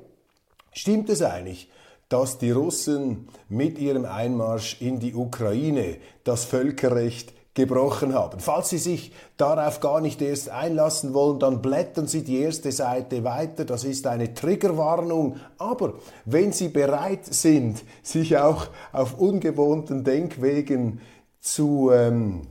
stimmt 0.74 1.09
es 1.09 1.22
eigentlich, 1.22 1.69
dass 2.09 2.38
die 2.38 2.52
Russen 2.52 3.29
mit 3.47 3.79
ihrem 3.79 4.06
Einmarsch 4.06 4.81
in 4.81 5.00
die 5.00 5.16
Ukraine 5.16 5.97
das 6.23 6.46
Völkerrecht 6.46 7.34
gebrochen 7.53 8.13
haben. 8.13 8.39
Falls 8.39 8.69
Sie 8.69 8.78
sich 8.78 9.12
darauf 9.35 9.81
gar 9.81 10.00
nicht 10.00 10.22
erst 10.22 10.50
einlassen 10.50 11.13
wollen, 11.13 11.39
dann 11.39 11.62
blättern 11.62 12.07
Sie 12.07 12.23
die 12.23 12.39
erste 12.39 12.72
Seite 12.72 13.23
weiter. 13.23 13.66
Das 13.66 13.84
ist 13.84 14.07
eine 14.07 14.34
Triggerwarnung. 14.34 15.38
Aber 15.57 15.95
wenn 16.23 16.53
Sie 16.53 16.69
bereit 16.69 17.25
sind, 17.25 17.84
sich 18.03 18.38
auch 18.38 18.67
auf 18.94 19.19
ungewohnten 19.19 20.06
Denkwegen 20.06 21.01
zu 21.41 21.91
ähm, 21.91 22.47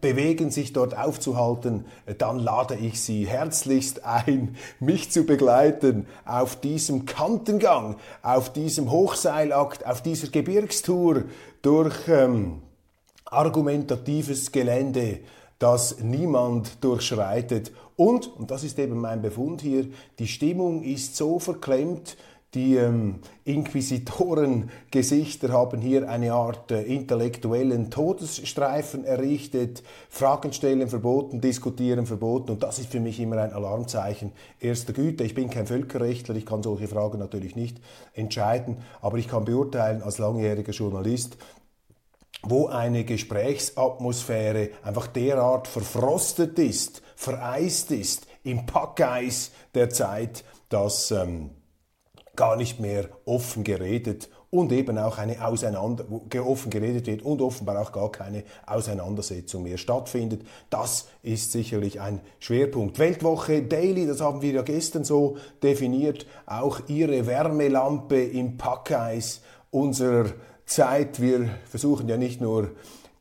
bewegen, 0.00 0.50
sich 0.50 0.72
dort 0.72 0.96
aufzuhalten, 0.96 1.86
dann 2.18 2.40
lade 2.40 2.74
ich 2.74 3.00
Sie 3.00 3.26
herzlichst 3.26 4.04
ein, 4.04 4.56
mich 4.80 5.12
zu 5.12 5.24
begleiten 5.24 6.06
auf 6.24 6.56
diesem 6.60 7.06
Kantengang, 7.06 7.96
auf 8.22 8.52
diesem 8.52 8.90
Hochseilakt, 8.90 9.86
auf 9.86 10.02
dieser 10.02 10.28
Gebirgstour 10.28 11.24
durch 11.62 12.08
ähm, 12.08 12.62
argumentatives 13.26 14.52
Gelände, 14.52 15.20
das 15.58 16.00
niemand 16.00 16.84
durchschreitet. 16.84 17.72
Und, 17.96 18.28
und 18.36 18.50
das 18.50 18.64
ist 18.64 18.78
eben 18.78 19.00
mein 19.00 19.22
Befund 19.22 19.62
hier, 19.62 19.86
die 20.18 20.28
Stimmung 20.28 20.82
ist 20.82 21.16
so 21.16 21.38
verklemmt, 21.38 22.18
die 22.54 22.76
ähm, 22.76 23.16
Inquisitorengesichter 23.44 25.48
haben 25.52 25.80
hier 25.80 26.08
eine 26.08 26.32
Art 26.32 26.70
äh, 26.70 26.82
intellektuellen 26.82 27.90
Todesstreifen 27.90 29.04
errichtet, 29.04 29.82
Fragen 30.08 30.54
stellen 30.54 30.88
verboten, 30.88 31.42
diskutieren 31.42 32.06
verboten 32.06 32.52
und 32.52 32.62
das 32.62 32.78
ist 32.78 32.90
für 32.90 33.00
mich 33.00 33.20
immer 33.20 33.36
ein 33.38 33.52
Alarmzeichen 33.52 34.32
erster 34.58 34.94
Güte. 34.94 35.24
Ich 35.24 35.34
bin 35.34 35.50
kein 35.50 35.66
Völkerrechtler, 35.66 36.34
ich 36.34 36.46
kann 36.46 36.62
solche 36.62 36.88
Fragen 36.88 37.18
natürlich 37.18 37.56
nicht 37.56 37.78
entscheiden, 38.14 38.78
aber 39.02 39.18
ich 39.18 39.28
kann 39.28 39.44
beurteilen 39.44 40.00
als 40.02 40.16
langjähriger 40.18 40.72
Journalist, 40.72 41.36
wo 42.42 42.66
eine 42.66 43.04
Gesprächsatmosphäre 43.04 44.70
einfach 44.82 45.06
derart 45.08 45.68
verfrostet 45.68 46.58
ist, 46.58 47.02
vereist 47.16 47.90
ist, 47.90 48.26
im 48.44 48.66
Packeis 48.66 49.50
der 49.74 49.90
Zeit, 49.90 50.44
dass 50.68 51.10
ähm, 51.10 51.50
gar 52.36 52.56
nicht 52.56 52.78
mehr 52.78 53.08
offen 53.24 53.64
geredet 53.64 54.28
und 54.50 54.70
eben 54.72 54.96
auch 54.98 55.18
eine 55.18 55.44
Auseinander 55.44 56.04
offen 56.44 56.70
geredet 56.70 57.06
wird 57.06 57.22
und 57.22 57.42
offenbar 57.42 57.80
auch 57.80 57.92
gar 57.92 58.12
keine 58.12 58.44
Auseinandersetzung 58.66 59.64
mehr 59.64 59.76
stattfindet. 59.76 60.42
Das 60.70 61.08
ist 61.22 61.52
sicherlich 61.52 62.00
ein 62.00 62.20
Schwerpunkt. 62.38 62.98
Weltwoche 62.98 63.62
Daily, 63.62 64.06
das 64.06 64.20
haben 64.20 64.42
wir 64.42 64.52
ja 64.52 64.62
gestern 64.62 65.04
so 65.04 65.36
definiert, 65.62 66.26
auch 66.46 66.80
ihre 66.86 67.26
Wärmelampe 67.26 68.22
im 68.22 68.56
Packeis 68.56 69.42
unserer 69.70 70.32
Zeit. 70.66 71.20
Wir 71.20 71.48
versuchen 71.64 72.08
ja 72.08 72.16
nicht 72.16 72.40
nur 72.40 72.72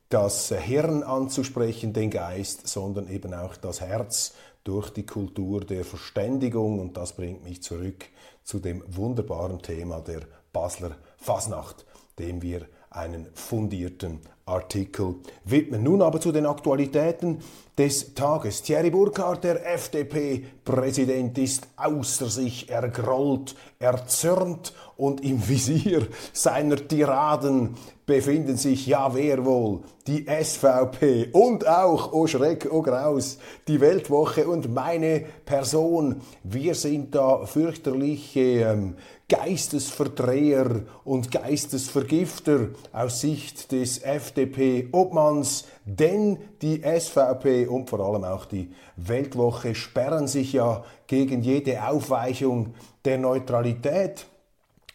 das 0.09 0.49
Hirn 0.49 1.03
anzusprechen, 1.03 1.93
den 1.93 2.09
Geist, 2.09 2.67
sondern 2.67 3.07
eben 3.07 3.33
auch 3.33 3.55
das 3.55 3.81
Herz 3.81 4.33
durch 4.63 4.89
die 4.89 5.05
Kultur 5.05 5.61
der 5.61 5.85
Verständigung. 5.85 6.79
Und 6.79 6.97
das 6.97 7.13
bringt 7.13 7.43
mich 7.43 7.63
zurück 7.63 8.05
zu 8.43 8.59
dem 8.59 8.83
wunderbaren 8.87 9.61
Thema 9.61 10.01
der 10.01 10.21
Basler 10.51 10.97
Fasnacht, 11.17 11.85
dem 12.19 12.41
wir 12.41 12.67
einen 12.89 13.27
fundierten 13.33 14.21
Artikel 14.47 15.15
widmen. 15.43 15.81
Nun 15.81 16.03
aber 16.03 16.21
zu 16.21 16.31
den 16.31 16.45
Aktualitäten 16.45 17.39
des 17.79 18.13
Tages. 18.13 18.61
Thierry 18.61 18.91
Burkhardt, 18.91 19.43
der 19.43 19.73
FDP-Präsident, 19.73 21.37
ist 21.39 21.67
außer 21.75 22.27
sich 22.29 22.69
ergrollt, 22.69 23.55
erzürnt 23.79 24.73
und 24.97 25.21
im 25.21 25.49
Visier 25.49 26.07
seiner 26.31 26.75
Tiraden 26.75 27.75
befinden 28.05 28.55
sich, 28.55 28.85
ja 28.85 29.13
wer 29.15 29.43
wohl, 29.45 29.79
die 30.05 30.27
SVP 30.27 31.29
und 31.31 31.67
auch, 31.67 32.13
oh 32.13 32.27
Schreck, 32.27 32.69
oh 32.71 32.83
Graus, 32.83 33.39
die 33.67 33.81
Weltwoche 33.81 34.47
und 34.47 34.71
meine 34.71 35.25
Person. 35.43 36.21
Wir 36.43 36.75
sind 36.75 37.15
da 37.15 37.47
fürchterliche 37.47 38.61
ähm, 38.61 38.95
Geistesverdreher 39.27 40.83
und 41.03 41.31
Geistesvergifter 41.31 42.69
aus 42.93 43.21
Sicht 43.21 43.71
des 43.71 44.03
FDP 44.03 44.34
FDP-Obmanns, 44.35 45.65
denn 45.85 46.37
die 46.61 46.81
SVP 46.81 47.67
und 47.67 47.89
vor 47.89 47.99
allem 48.01 48.23
auch 48.23 48.45
die 48.45 48.69
Weltwoche 48.97 49.75
sperren 49.75 50.27
sich 50.27 50.53
ja 50.53 50.83
gegen 51.07 51.41
jede 51.41 51.87
Aufweichung 51.87 52.73
der 53.05 53.17
Neutralität. 53.17 54.27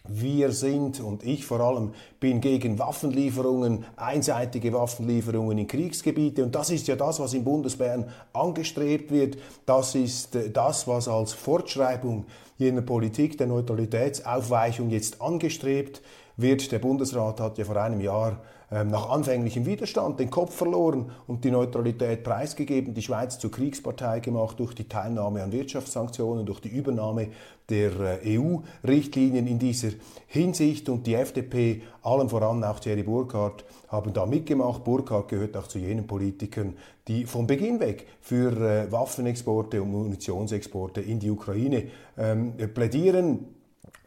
Wir 0.08 0.50
sind 0.52 0.98
und 1.00 1.25
ich 1.25 1.44
vor 1.44 1.60
allem 1.60 1.92
bin 2.19 2.40
gegen 2.40 2.78
Waffenlieferungen, 2.78 3.84
einseitige 3.96 4.72
Waffenlieferungen 4.72 5.58
in 5.58 5.66
Kriegsgebiete 5.66 6.43
und 6.43 6.54
das 6.54 6.70
ist 6.70 6.88
ja 6.88 6.96
das, 6.96 7.20
was 7.20 7.34
in 7.34 7.44
Bundesbern 7.44 8.06
angestrebt 8.32 9.10
wird. 9.10 9.36
Das 9.66 9.94
ist 9.94 10.34
äh, 10.34 10.50
das, 10.50 10.88
was 10.88 11.06
als 11.06 11.34
Fortschreibung 11.34 12.25
jener 12.56 12.82
Politik 12.82 13.36
der 13.38 13.46
Neutralitätsaufweichung 13.46 14.90
jetzt 14.90 15.20
angestrebt 15.20 16.00
wird. 16.36 16.72
Der 16.72 16.78
Bundesrat 16.78 17.38
hat 17.38 17.58
ja 17.58 17.64
vor 17.64 17.76
einem 17.76 18.00
Jahr 18.00 18.38
nach 18.70 19.11
anfänglichem 19.11 19.67
Widerstand 19.67 20.20
den 20.20 20.31
Kopf 20.31 20.55
verloren 20.55 21.11
und 21.26 21.44
die 21.44 21.50
Neutralität 21.50 22.22
preisgegeben, 22.22 22.94
die 22.94 23.02
Schweiz 23.02 23.38
zur 23.38 23.50
Kriegspartei 23.50 24.20
gemacht 24.20 24.61
durch 24.61 24.75
die 24.75 24.88
Teilnahme 24.88 25.43
an 25.43 25.50
Wirtschaftssanktionen, 25.50 26.46
durch 26.46 26.61
die 26.61 26.69
Übernahme 26.69 27.28
der 27.70 28.22
äh, 28.25 28.38
EU-Richtlinien 28.38 29.46
in 29.46 29.58
dieser 29.58 29.90
Hinsicht 30.26 30.88
und 30.88 31.06
die 31.06 31.14
FDP, 31.14 31.82
allem 32.02 32.28
voran 32.28 32.62
auch 32.64 32.81
Thierry 32.81 33.02
Burkhardt, 33.02 33.64
haben 33.88 34.12
da 34.12 34.26
mitgemacht. 34.26 34.84
Burkhardt 34.84 35.28
gehört 35.28 35.56
auch 35.56 35.67
zu 35.67 35.78
jenen 35.78 36.06
Politikern, 36.06 36.75
die 37.08 37.26
von 37.26 37.46
Beginn 37.46 37.81
weg 37.81 38.06
für 38.20 38.52
äh, 38.52 38.93
Waffenexporte 38.93 39.81
und 39.82 39.90
Munitionsexporte 39.93 41.00
in 41.00 41.19
die 41.19 41.31
Ukraine 41.31 41.84
ähm, 42.19 42.52
plädieren. 42.75 43.59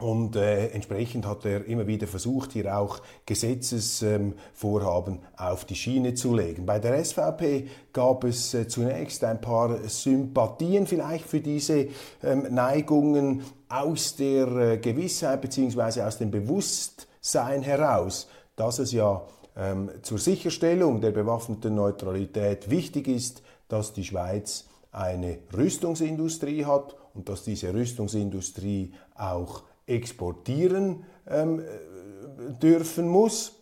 Und 0.04 0.36
äh, 0.36 0.66
entsprechend 0.66 1.24
hat 1.24 1.46
er 1.46 1.64
immer 1.64 1.86
wieder 1.86 2.06
versucht, 2.06 2.52
hier 2.52 2.76
auch 2.76 3.00
Gesetzesvorhaben 3.24 5.14
ähm, 5.14 5.20
auf 5.34 5.64
die 5.64 5.76
Schiene 5.76 6.12
zu 6.12 6.34
legen. 6.34 6.66
Bei 6.66 6.78
der 6.78 7.02
SVP 7.02 7.68
gab 7.90 8.24
es 8.24 8.52
äh, 8.52 8.68
zunächst 8.68 9.24
ein 9.24 9.40
paar 9.40 9.78
Sympathien 9.88 10.86
vielleicht 10.86 11.24
für 11.24 11.40
diese 11.40 11.88
ähm, 12.22 12.48
Neigungen 12.50 13.44
aus 13.70 14.14
der 14.16 14.46
äh, 14.48 14.76
Gewissheit 14.76 15.40
bzw. 15.40 16.02
aus 16.02 16.18
dem 16.18 16.30
Bewusstsein 16.30 17.62
heraus, 17.62 18.28
dass 18.56 18.80
es 18.80 18.92
ja 18.92 19.22
ähm, 19.56 19.90
zur 20.02 20.18
Sicherstellung 20.18 21.00
der 21.00 21.12
bewaffneten 21.12 21.76
Neutralität 21.76 22.68
wichtig 22.68 23.08
ist, 23.08 23.42
dass 23.68 23.94
die 23.94 24.04
Schweiz 24.04 24.66
eine 24.92 25.38
Rüstungsindustrie 25.56 26.66
hat 26.66 26.94
und 27.14 27.30
dass 27.30 27.42
diese 27.42 27.72
Rüstungsindustrie 27.72 28.92
auch 29.14 29.62
exportieren 29.86 31.04
ähm, 31.28 31.62
dürfen 32.62 33.08
muss. 33.08 33.60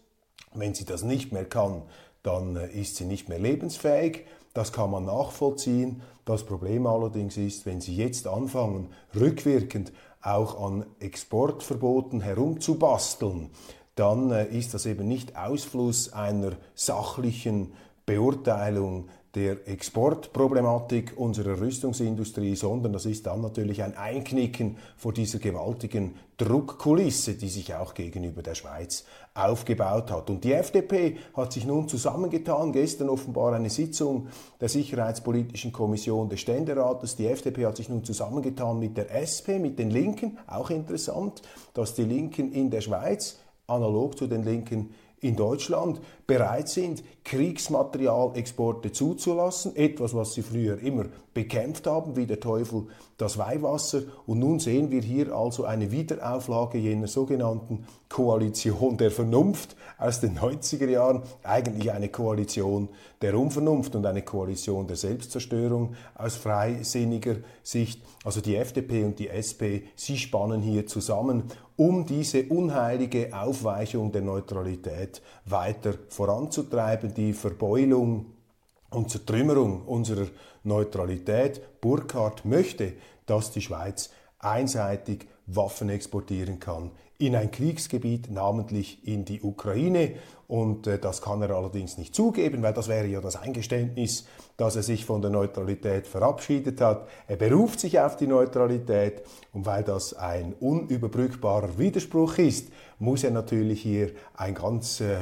Wenn 0.54 0.74
sie 0.74 0.84
das 0.84 1.02
nicht 1.02 1.32
mehr 1.32 1.44
kann, 1.44 1.82
dann 2.22 2.56
äh, 2.56 2.68
ist 2.68 2.96
sie 2.96 3.04
nicht 3.04 3.28
mehr 3.28 3.38
lebensfähig. 3.38 4.26
Das 4.54 4.72
kann 4.72 4.90
man 4.90 5.06
nachvollziehen. 5.06 6.02
Das 6.24 6.44
Problem 6.44 6.86
allerdings 6.86 7.36
ist, 7.36 7.66
wenn 7.66 7.80
Sie 7.80 7.96
jetzt 7.96 8.26
anfangen, 8.26 8.90
rückwirkend 9.18 9.92
auch 10.20 10.62
an 10.62 10.86
Exportverboten 11.00 12.20
herumzubasteln, 12.20 13.50
dann 13.94 14.30
äh, 14.30 14.46
ist 14.46 14.74
das 14.74 14.86
eben 14.86 15.08
nicht 15.08 15.36
Ausfluss 15.36 16.12
einer 16.12 16.52
sachlichen 16.74 17.72
Beurteilung 18.06 19.08
der 19.34 19.66
Exportproblematik 19.66 21.14
unserer 21.16 21.58
Rüstungsindustrie, 21.58 22.54
sondern 22.54 22.92
das 22.92 23.06
ist 23.06 23.26
dann 23.26 23.40
natürlich 23.40 23.82
ein 23.82 23.96
Einknicken 23.96 24.76
vor 24.96 25.14
dieser 25.14 25.38
gewaltigen 25.38 26.16
Druckkulisse, 26.36 27.34
die 27.34 27.48
sich 27.48 27.74
auch 27.74 27.94
gegenüber 27.94 28.42
der 28.42 28.54
Schweiz 28.54 29.04
aufgebaut 29.32 30.10
hat. 30.10 30.28
Und 30.28 30.44
die 30.44 30.52
FDP 30.52 31.16
hat 31.34 31.54
sich 31.54 31.64
nun 31.64 31.88
zusammengetan, 31.88 32.72
gestern 32.72 33.08
offenbar 33.08 33.54
eine 33.54 33.70
Sitzung 33.70 34.28
der 34.60 34.68
Sicherheitspolitischen 34.68 35.72
Kommission 35.72 36.28
des 36.28 36.40
Ständerates. 36.40 37.16
Die 37.16 37.26
FDP 37.26 37.64
hat 37.64 37.78
sich 37.78 37.88
nun 37.88 38.04
zusammengetan 38.04 38.78
mit 38.78 38.98
der 38.98 39.14
SP, 39.16 39.56
mit 39.58 39.78
den 39.78 39.90
Linken. 39.90 40.36
Auch 40.46 40.68
interessant, 40.68 41.40
dass 41.72 41.94
die 41.94 42.04
Linken 42.04 42.52
in 42.52 42.70
der 42.70 42.82
Schweiz 42.82 43.38
analog 43.66 44.18
zu 44.18 44.26
den 44.26 44.42
Linken 44.42 44.90
in 45.22 45.36
Deutschland 45.36 46.00
bereit 46.26 46.68
sind, 46.68 47.02
Kriegsmaterialexporte 47.24 48.92
zuzulassen, 48.92 49.74
etwas, 49.76 50.14
was 50.14 50.34
sie 50.34 50.42
früher 50.42 50.78
immer 50.80 51.06
bekämpft 51.34 51.86
haben, 51.86 52.16
wie 52.16 52.26
der 52.26 52.40
Teufel 52.40 52.86
das 53.16 53.38
Weihwasser. 53.38 54.02
Und 54.26 54.38
nun 54.38 54.58
sehen 54.58 54.90
wir 54.90 55.02
hier 55.02 55.34
also 55.34 55.64
eine 55.64 55.90
Wiederauflage 55.90 56.78
jener 56.78 57.06
sogenannten 57.06 57.86
Koalition 58.08 58.96
der 58.98 59.10
Vernunft 59.10 59.76
aus 59.98 60.20
den 60.20 60.38
90er 60.38 60.88
Jahren, 60.88 61.22
eigentlich 61.42 61.92
eine 61.92 62.08
Koalition 62.08 62.88
der 63.22 63.38
Unvernunft 63.38 63.94
und 63.94 64.04
eine 64.04 64.22
Koalition 64.22 64.86
der 64.86 64.96
Selbstzerstörung 64.96 65.94
aus 66.14 66.36
freisinniger 66.36 67.36
Sicht. 67.62 68.02
Also 68.24 68.40
die 68.40 68.56
FDP 68.56 69.04
und 69.04 69.18
die 69.18 69.28
SP, 69.30 69.88
sie 69.94 70.18
spannen 70.18 70.60
hier 70.60 70.86
zusammen, 70.86 71.44
um 71.76 72.04
diese 72.06 72.44
unheilige 72.44 73.30
Aufweichung 73.32 74.12
der 74.12 74.22
Neutralität 74.22 75.22
weiter 75.46 75.94
voranzutreiben, 76.08 77.14
die 77.14 77.32
Verbeulung 77.32 78.26
und 78.92 79.10
Zertrümmerung 79.10 79.82
unserer 79.82 80.26
Neutralität. 80.64 81.60
Burkhardt 81.80 82.44
möchte, 82.44 82.94
dass 83.26 83.50
die 83.50 83.62
Schweiz 83.62 84.10
einseitig 84.38 85.26
Waffen 85.46 85.88
exportieren 85.88 86.60
kann 86.60 86.90
in 87.22 87.36
ein 87.36 87.52
Kriegsgebiet, 87.52 88.30
namentlich 88.30 89.06
in 89.06 89.24
die 89.24 89.42
Ukraine. 89.42 90.14
Und 90.48 90.88
äh, 90.88 90.98
das 90.98 91.22
kann 91.22 91.40
er 91.40 91.50
allerdings 91.50 91.96
nicht 91.96 92.14
zugeben, 92.16 92.62
weil 92.62 92.74
das 92.74 92.88
wäre 92.88 93.06
ja 93.06 93.20
das 93.20 93.36
Eingeständnis, 93.36 94.26
dass 94.56 94.74
er 94.74 94.82
sich 94.82 95.04
von 95.04 95.22
der 95.22 95.30
Neutralität 95.30 96.08
verabschiedet 96.08 96.80
hat. 96.80 97.08
Er 97.28 97.36
beruft 97.36 97.78
sich 97.78 98.00
auf 98.00 98.16
die 98.16 98.26
Neutralität 98.26 99.22
und 99.52 99.66
weil 99.66 99.84
das 99.84 100.14
ein 100.14 100.54
unüberbrückbarer 100.58 101.78
Widerspruch 101.78 102.38
ist, 102.38 102.68
muss 102.98 103.22
er 103.22 103.30
natürlich 103.30 103.82
hier 103.82 104.10
ein 104.34 104.54
ganz 104.54 105.00
äh, 105.00 105.16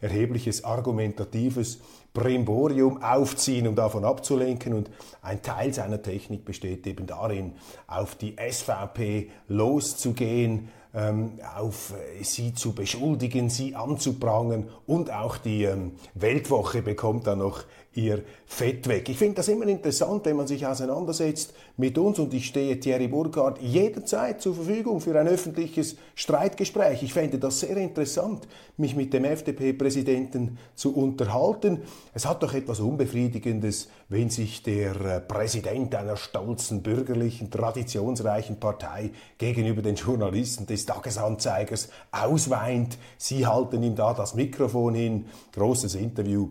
erhebliches 0.00 0.64
argumentatives 0.64 1.80
Brimborium 2.12 3.02
aufziehen, 3.02 3.66
um 3.66 3.74
davon 3.74 4.04
abzulenken. 4.04 4.74
Und 4.74 4.90
ein 5.22 5.42
Teil 5.42 5.72
seiner 5.72 6.02
Technik 6.02 6.44
besteht 6.44 6.86
eben 6.86 7.06
darin, 7.06 7.52
auf 7.86 8.14
die 8.14 8.36
SVP 8.36 9.30
loszugehen, 9.48 10.68
ähm, 10.94 11.38
auf 11.56 11.94
äh, 11.94 12.22
sie 12.22 12.52
zu 12.52 12.74
beschuldigen, 12.74 13.48
sie 13.48 13.74
anzuprangern 13.74 14.68
und 14.86 15.10
auch 15.10 15.38
die 15.38 15.64
ähm, 15.64 15.92
Weltwoche 16.14 16.82
bekommt 16.82 17.26
dann 17.26 17.38
noch 17.38 17.64
ihr 17.94 18.22
Fett 18.46 18.88
weg. 18.88 19.08
Ich 19.08 19.18
finde 19.18 19.36
das 19.36 19.48
immer 19.48 19.66
interessant, 19.66 20.24
wenn 20.24 20.36
man 20.36 20.46
sich 20.46 20.66
auseinandersetzt 20.66 21.54
mit 21.76 21.96
uns 21.98 22.18
und 22.18 22.32
ich 22.34 22.46
stehe 22.46 22.78
Thierry 22.78 23.08
Burkhardt 23.08 23.60
jederzeit 23.60 24.40
zur 24.40 24.54
Verfügung 24.54 25.00
für 25.00 25.18
ein 25.18 25.28
öffentliches 25.28 25.96
Streitgespräch. 26.14 27.02
Ich 27.02 27.12
fände 27.12 27.38
das 27.38 27.60
sehr 27.60 27.76
interessant, 27.76 28.46
mich 28.76 28.96
mit 28.96 29.12
dem 29.12 29.24
FDP-Präsidenten 29.24 30.58
zu 30.74 30.94
unterhalten. 30.94 31.82
Es 32.14 32.26
hat 32.26 32.42
doch 32.42 32.54
etwas 32.54 32.80
Unbefriedigendes, 32.80 33.88
wenn 34.08 34.30
sich 34.30 34.62
der 34.62 35.00
äh, 35.00 35.20
Präsident 35.20 35.94
einer 35.94 36.16
stolzen, 36.16 36.82
bürgerlichen, 36.82 37.50
traditionsreichen 37.50 38.58
Partei 38.58 39.10
gegenüber 39.38 39.82
den 39.82 39.96
Journalisten 39.96 40.66
des 40.66 40.86
Tagesanzeigers 40.86 41.88
ausweint. 42.10 42.98
Sie 43.18 43.46
halten 43.46 43.82
ihm 43.82 43.96
da 43.96 44.14
das 44.14 44.34
Mikrofon 44.34 44.94
hin, 44.94 45.26
großes 45.52 45.94
Interview 45.94 46.50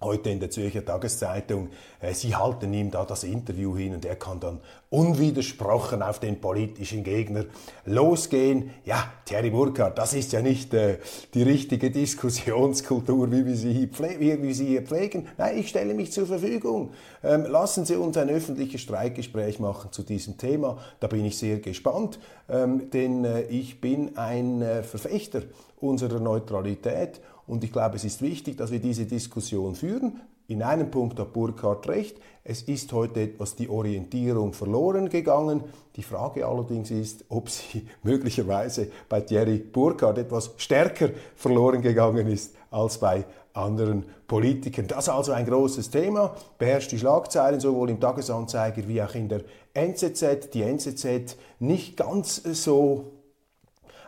heute 0.00 0.30
in 0.30 0.40
der 0.40 0.50
Zürcher 0.50 0.84
Tageszeitung, 0.84 1.68
äh, 2.00 2.12
sie 2.12 2.36
halten 2.36 2.72
ihm 2.74 2.90
da 2.90 3.04
das 3.04 3.24
Interview 3.24 3.76
hin 3.76 3.94
und 3.94 4.04
er 4.04 4.16
kann 4.16 4.40
dann 4.40 4.60
unwidersprochen 4.90 6.02
auf 6.02 6.20
den 6.20 6.40
politischen 6.40 7.02
Gegner 7.02 7.44
losgehen. 7.84 8.70
Ja, 8.84 9.12
Thierry 9.24 9.50
Burkhardt, 9.50 9.98
das 9.98 10.14
ist 10.14 10.32
ja 10.32 10.42
nicht 10.42 10.72
äh, 10.74 10.98
die 11.34 11.42
richtige 11.42 11.90
Diskussionskultur, 11.90 13.30
wie 13.32 13.44
wir, 13.44 13.56
sie 13.56 13.72
hier 13.72 13.88
wie 14.18 14.42
wir 14.42 14.54
sie 14.54 14.66
hier 14.66 14.82
pflegen. 14.82 15.28
Nein, 15.38 15.58
ich 15.58 15.68
stelle 15.68 15.94
mich 15.94 16.12
zur 16.12 16.26
Verfügung. 16.26 16.92
Ähm, 17.22 17.44
lassen 17.46 17.84
Sie 17.84 17.96
uns 17.96 18.16
ein 18.16 18.30
öffentliches 18.30 18.80
Streitgespräch 18.82 19.58
machen 19.58 19.90
zu 19.92 20.02
diesem 20.02 20.38
Thema. 20.38 20.78
Da 21.00 21.08
bin 21.08 21.24
ich 21.24 21.38
sehr 21.38 21.58
gespannt, 21.58 22.18
ähm, 22.48 22.90
denn 22.90 23.24
äh, 23.24 23.42
ich 23.42 23.80
bin 23.80 24.16
ein 24.16 24.62
äh, 24.62 24.82
Verfechter 24.82 25.42
unserer 25.80 26.20
Neutralität 26.20 27.20
und 27.46 27.62
ich 27.64 27.72
glaube, 27.72 27.96
es 27.96 28.04
ist 28.04 28.22
wichtig, 28.22 28.56
dass 28.56 28.70
wir 28.70 28.80
diese 28.80 29.06
Diskussion 29.06 29.74
führen. 29.74 30.20
In 30.48 30.62
einem 30.62 30.90
Punkt 30.90 31.18
hat 31.18 31.32
Burkhardt 31.32 31.88
recht. 31.88 32.18
Es 32.44 32.62
ist 32.62 32.92
heute 32.92 33.20
etwas 33.20 33.56
die 33.56 33.68
Orientierung 33.68 34.52
verloren 34.52 35.08
gegangen. 35.08 35.64
Die 35.96 36.02
Frage 36.02 36.46
allerdings 36.46 36.90
ist, 36.90 37.24
ob 37.28 37.50
sie 37.50 37.86
möglicherweise 38.02 38.88
bei 39.08 39.20
Thierry 39.20 39.58
Burkhardt 39.58 40.18
etwas 40.18 40.52
stärker 40.56 41.10
verloren 41.34 41.82
gegangen 41.82 42.28
ist 42.28 42.54
als 42.70 42.98
bei 42.98 43.24
anderen 43.54 44.04
Politikern. 44.26 44.86
Das 44.86 45.04
ist 45.04 45.08
also 45.08 45.32
ein 45.32 45.46
großes 45.46 45.90
Thema, 45.90 46.36
beherrscht 46.58 46.92
die 46.92 46.98
Schlagzeilen 46.98 47.58
sowohl 47.58 47.90
im 47.90 48.00
Tagesanzeiger 48.00 48.86
wie 48.86 49.02
auch 49.02 49.14
in 49.14 49.28
der 49.28 49.42
NZZ. 49.74 50.50
Die 50.52 50.62
NZZ 50.62 51.36
nicht 51.58 51.96
ganz 51.96 52.36
so 52.36 53.12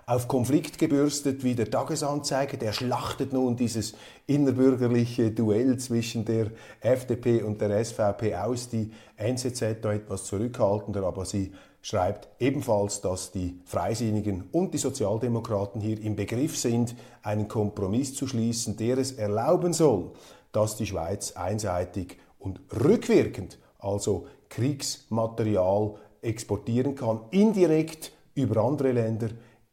auf 0.08 0.26
Konflikt 0.26 0.78
gebürstet 0.78 1.44
wie 1.44 1.54
der 1.54 1.70
Tagesanzeiger. 1.70 2.56
Der 2.56 2.72
schlachtet 2.72 3.34
nun 3.34 3.56
dieses 3.56 3.92
innerbürgerliche 4.26 5.32
Duell 5.32 5.76
zwischen 5.76 6.24
der 6.24 6.50
FDP 6.80 7.42
und 7.42 7.60
der 7.60 7.84
SVP 7.84 8.34
aus. 8.34 8.70
Die 8.70 8.90
NZZ 9.16 9.82
da 9.82 9.92
etwas 9.92 10.24
zurückhaltender, 10.24 11.04
aber 11.04 11.26
sie 11.26 11.52
schreibt 11.82 12.28
ebenfalls, 12.40 13.02
dass 13.02 13.32
die 13.32 13.60
Freisinnigen 13.66 14.44
und 14.50 14.72
die 14.72 14.78
Sozialdemokraten 14.78 15.82
hier 15.82 16.00
im 16.00 16.16
Begriff 16.16 16.56
sind, 16.56 16.94
einen 17.22 17.46
Kompromiss 17.46 18.14
zu 18.14 18.26
schließen, 18.26 18.78
der 18.78 18.96
es 18.96 19.12
erlauben 19.12 19.74
soll, 19.74 20.12
dass 20.52 20.76
die 20.76 20.86
Schweiz 20.86 21.32
einseitig 21.32 22.16
und 22.38 22.60
rückwirkend, 22.82 23.58
also 23.78 24.26
Kriegsmaterial 24.48 25.96
exportieren 26.22 26.94
kann, 26.94 27.20
indirekt 27.30 28.12
über 28.34 28.64
andere 28.64 28.92
Länder 28.92 29.28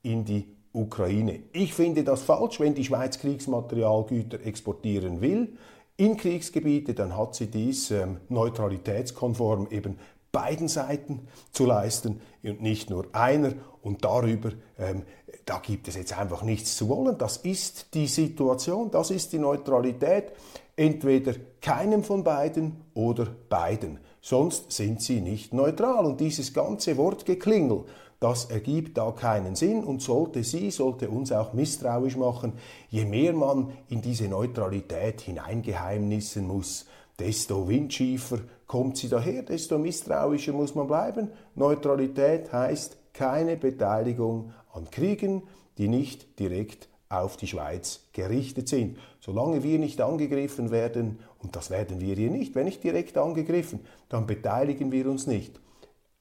in 0.05 0.23
die 0.23 0.47
Ukraine. 0.71 1.39
Ich 1.51 1.73
finde 1.73 2.03
das 2.03 2.21
falsch, 2.21 2.59
wenn 2.59 2.75
die 2.75 2.83
Schweiz 2.83 3.19
Kriegsmaterialgüter 3.19 4.45
exportieren 4.45 5.21
will 5.21 5.57
in 5.97 6.17
Kriegsgebiete, 6.17 6.93
dann 6.93 7.17
hat 7.17 7.35
sie 7.35 7.47
dies 7.47 7.89
ähm, 7.91 8.17
neutralitätskonform 8.27 9.67
eben 9.71 9.97
beiden 10.31 10.67
Seiten 10.67 11.27
zu 11.51 11.65
leisten 11.65 12.19
und 12.43 12.61
nicht 12.61 12.89
nur 12.89 13.07
einer. 13.13 13.53
Und 13.81 14.03
darüber, 14.03 14.51
ähm, 14.77 15.03
da 15.45 15.59
gibt 15.59 15.87
es 15.87 15.95
jetzt 15.95 16.17
einfach 16.17 16.43
nichts 16.43 16.75
zu 16.75 16.89
wollen. 16.89 17.17
Das 17.17 17.37
ist 17.37 17.93
die 17.93 18.07
Situation, 18.07 18.91
das 18.91 19.11
ist 19.11 19.31
die 19.31 19.39
Neutralität. 19.39 20.33
Entweder 20.75 21.35
keinem 21.61 22.03
von 22.03 22.25
beiden 22.25 22.81
oder 22.93 23.27
beiden. 23.47 23.99
Sonst 24.19 24.73
sind 24.73 25.01
sie 25.01 25.21
nicht 25.21 25.53
neutral. 25.53 26.05
Und 26.05 26.19
dieses 26.19 26.53
ganze 26.53 26.97
Wortgeklingel, 26.97 27.85
das 28.25 28.45
ergibt 28.45 28.97
da 28.97 29.11
keinen 29.11 29.53
Sinn 29.55 29.83
und 29.83 30.01
sollte 30.01 30.43
sie, 30.43 30.71
sollte 30.71 31.11
uns 31.11 31.31
auch 31.31 31.53
misstrauisch 31.53 32.17
machen. 32.17 32.53
Je 32.89 33.05
mehr 33.05 33.33
man 33.33 33.71
in 33.87 34.01
diese 34.01 34.27
Neutralität 34.27 35.21
hineingeheimnissen 35.21 36.47
muss, 36.47 36.87
desto 37.19 37.67
windschiefer 37.67 38.39
kommt 38.65 38.97
sie 38.97 39.09
daher, 39.09 39.43
desto 39.43 39.77
misstrauischer 39.77 40.53
muss 40.53 40.73
man 40.73 40.87
bleiben. 40.87 41.29
Neutralität 41.53 42.51
heißt 42.51 42.97
keine 43.13 43.57
Beteiligung 43.57 44.53
an 44.73 44.89
Kriegen, 44.89 45.43
die 45.77 45.87
nicht 45.87 46.39
direkt 46.39 46.89
auf 47.09 47.37
die 47.37 47.45
Schweiz 47.45 48.07
gerichtet 48.11 48.67
sind. 48.69 48.97
Solange 49.19 49.61
wir 49.61 49.77
nicht 49.77 50.01
angegriffen 50.01 50.71
werden, 50.71 51.19
und 51.43 51.55
das 51.55 51.69
werden 51.69 52.01
wir 52.01 52.15
hier 52.15 52.31
nicht, 52.31 52.55
wenn 52.55 52.65
nicht 52.65 52.83
direkt 52.83 53.19
angegriffen, 53.19 53.81
dann 54.09 54.25
beteiligen 54.25 54.91
wir 54.91 55.07
uns 55.11 55.27
nicht. 55.27 55.61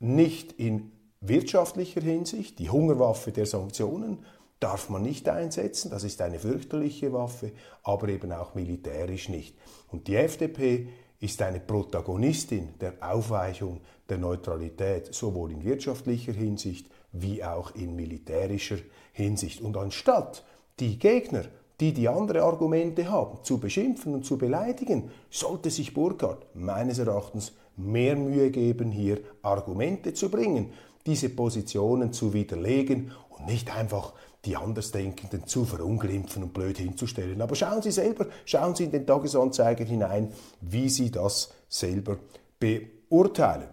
Nicht 0.01 0.53
in 0.53 0.91
wirtschaftlicher 1.29 2.01
Hinsicht, 2.01 2.59
die 2.59 2.71
Hungerwaffe 2.71 3.33
der 3.33 3.47
Sanktionen 3.47 4.25
darf 4.61 4.89
man 4.89 5.03
nicht 5.03 5.29
einsetzen, 5.29 5.91
das 5.91 6.05
ist 6.05 6.21
eine 6.23 6.39
fürchterliche 6.39 7.13
Waffe, 7.13 7.53
aber 7.83 8.09
eben 8.09 8.33
auch 8.33 8.55
militärisch 8.55 9.29
nicht. 9.29 9.57
Und 9.91 10.09
die 10.09 10.17
FDP 10.17 10.89
ist 11.21 11.41
eine 11.43 11.61
Protagonistin 11.61 12.75
der 12.81 12.95
Aufweichung 13.01 13.81
der 14.09 14.19
Neutralität, 14.19 15.15
sowohl 15.15 15.53
in 15.53 15.65
wirtschaftlicher 15.65 16.33
Hinsicht 16.33 16.87
wie 17.13 17.43
auch 17.45 17.75
in 17.75 17.97
militärischer 17.97 18.79
Hinsicht. 19.13 19.61
Und 19.61 19.77
anstatt 19.77 20.45
die 20.81 20.99
Gegner, 20.99 21.45
die 21.81 21.93
die 21.93 22.09
andere 22.09 22.43
Argumente 22.43 23.11
haben, 23.11 23.43
zu 23.43 23.59
beschimpfen 23.59 24.15
und 24.15 24.25
zu 24.25 24.39
beleidigen, 24.39 25.11
sollte 25.31 25.71
sich 25.71 25.95
Burkhardt 25.95 26.47
meines 26.55 26.99
Erachtens 26.99 27.53
mehr 27.77 28.17
Mühe 28.17 28.51
geben, 28.51 28.91
hier 28.91 29.21
Argumente 29.43 30.15
zu 30.15 30.31
bringen, 30.31 30.73
diese 31.07 31.29
Positionen 31.29 32.13
zu 32.13 32.33
widerlegen 32.33 33.13
und 33.31 33.47
nicht 33.47 33.75
einfach 33.75 34.13
die 34.45 34.57
Andersdenkenden 34.57 35.47
zu 35.47 35.65
verunglimpfen 35.65 36.43
und 36.43 36.53
blöd 36.53 36.79
hinzustellen. 36.79 37.41
Aber 37.41 37.55
schauen 37.55 37.83
Sie 37.83 37.91
selber, 37.91 38.27
schauen 38.45 38.75
Sie 38.75 38.85
in 38.85 38.91
den 38.91 39.07
Tagesanzeiger 39.07 39.85
hinein, 39.85 40.33
wie 40.61 40.89
Sie 40.89 41.11
das 41.11 41.53
selber 41.69 42.19
beurteilen. 42.59 43.69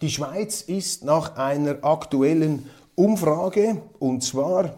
Die 0.00 0.10
Schweiz 0.10 0.62
ist 0.62 1.04
nach 1.04 1.36
einer 1.36 1.82
aktuellen 1.82 2.68
Umfrage, 2.94 3.82
und 3.98 4.22
zwar 4.22 4.74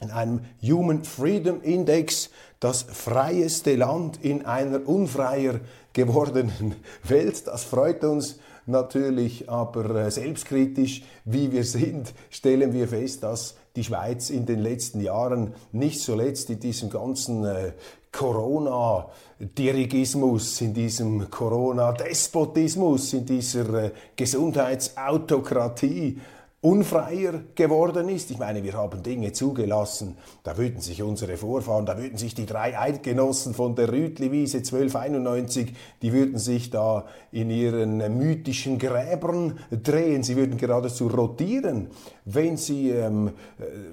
in 0.00 0.10
einem 0.10 0.40
Human 0.62 1.02
Freedom 1.04 1.60
Index, 1.62 2.30
das 2.60 2.82
freieste 2.82 3.76
Land 3.76 4.22
in 4.22 4.44
einer 4.46 4.86
unfreier 4.86 5.60
gewordenen 5.92 6.76
Welt. 7.04 7.46
Das 7.46 7.64
freut 7.64 8.04
uns 8.04 8.38
natürlich, 8.68 9.50
aber 9.50 9.94
äh, 9.94 10.10
selbstkritisch, 10.10 11.02
wie 11.24 11.52
wir 11.52 11.64
sind, 11.64 12.12
stellen 12.30 12.72
wir 12.72 12.88
fest, 12.88 13.22
dass 13.22 13.56
die 13.76 13.84
Schweiz 13.84 14.30
in 14.30 14.46
den 14.46 14.60
letzten 14.60 15.00
Jahren 15.00 15.54
nicht 15.72 16.00
zuletzt 16.00 16.48
in 16.50 16.60
diesem 16.60 16.88
ganzen 16.90 17.44
äh, 17.44 17.72
Corona-Dirigismus, 18.12 20.60
in 20.60 20.74
diesem 20.74 21.30
Corona-Despotismus, 21.30 23.12
in 23.12 23.26
dieser 23.26 23.84
äh, 23.84 23.90
Gesundheitsautokratie 24.16 26.18
unfreier 26.60 27.44
geworden 27.54 28.08
ist. 28.08 28.32
Ich 28.32 28.38
meine, 28.38 28.64
wir 28.64 28.72
haben 28.72 29.04
Dinge 29.04 29.32
zugelassen, 29.32 30.18
da 30.42 30.58
würden 30.58 30.80
sich 30.80 31.04
unsere 31.04 31.36
Vorfahren, 31.36 31.86
da 31.86 31.96
würden 31.96 32.18
sich 32.18 32.34
die 32.34 32.46
drei 32.46 32.76
Eidgenossen 32.76 33.54
von 33.54 33.76
der 33.76 33.92
Rütliwiese 33.92 34.58
1291, 34.58 35.72
die 36.02 36.12
würden 36.12 36.36
sich 36.38 36.70
da 36.70 37.06
in 37.30 37.50
ihren 37.50 37.98
mythischen 38.18 38.80
Gräbern 38.80 39.60
drehen, 39.70 40.24
sie 40.24 40.34
würden 40.36 40.56
geradezu 40.56 41.06
rotieren, 41.06 41.90
wenn 42.24 42.56
sie 42.56 42.90
ähm, 42.90 43.30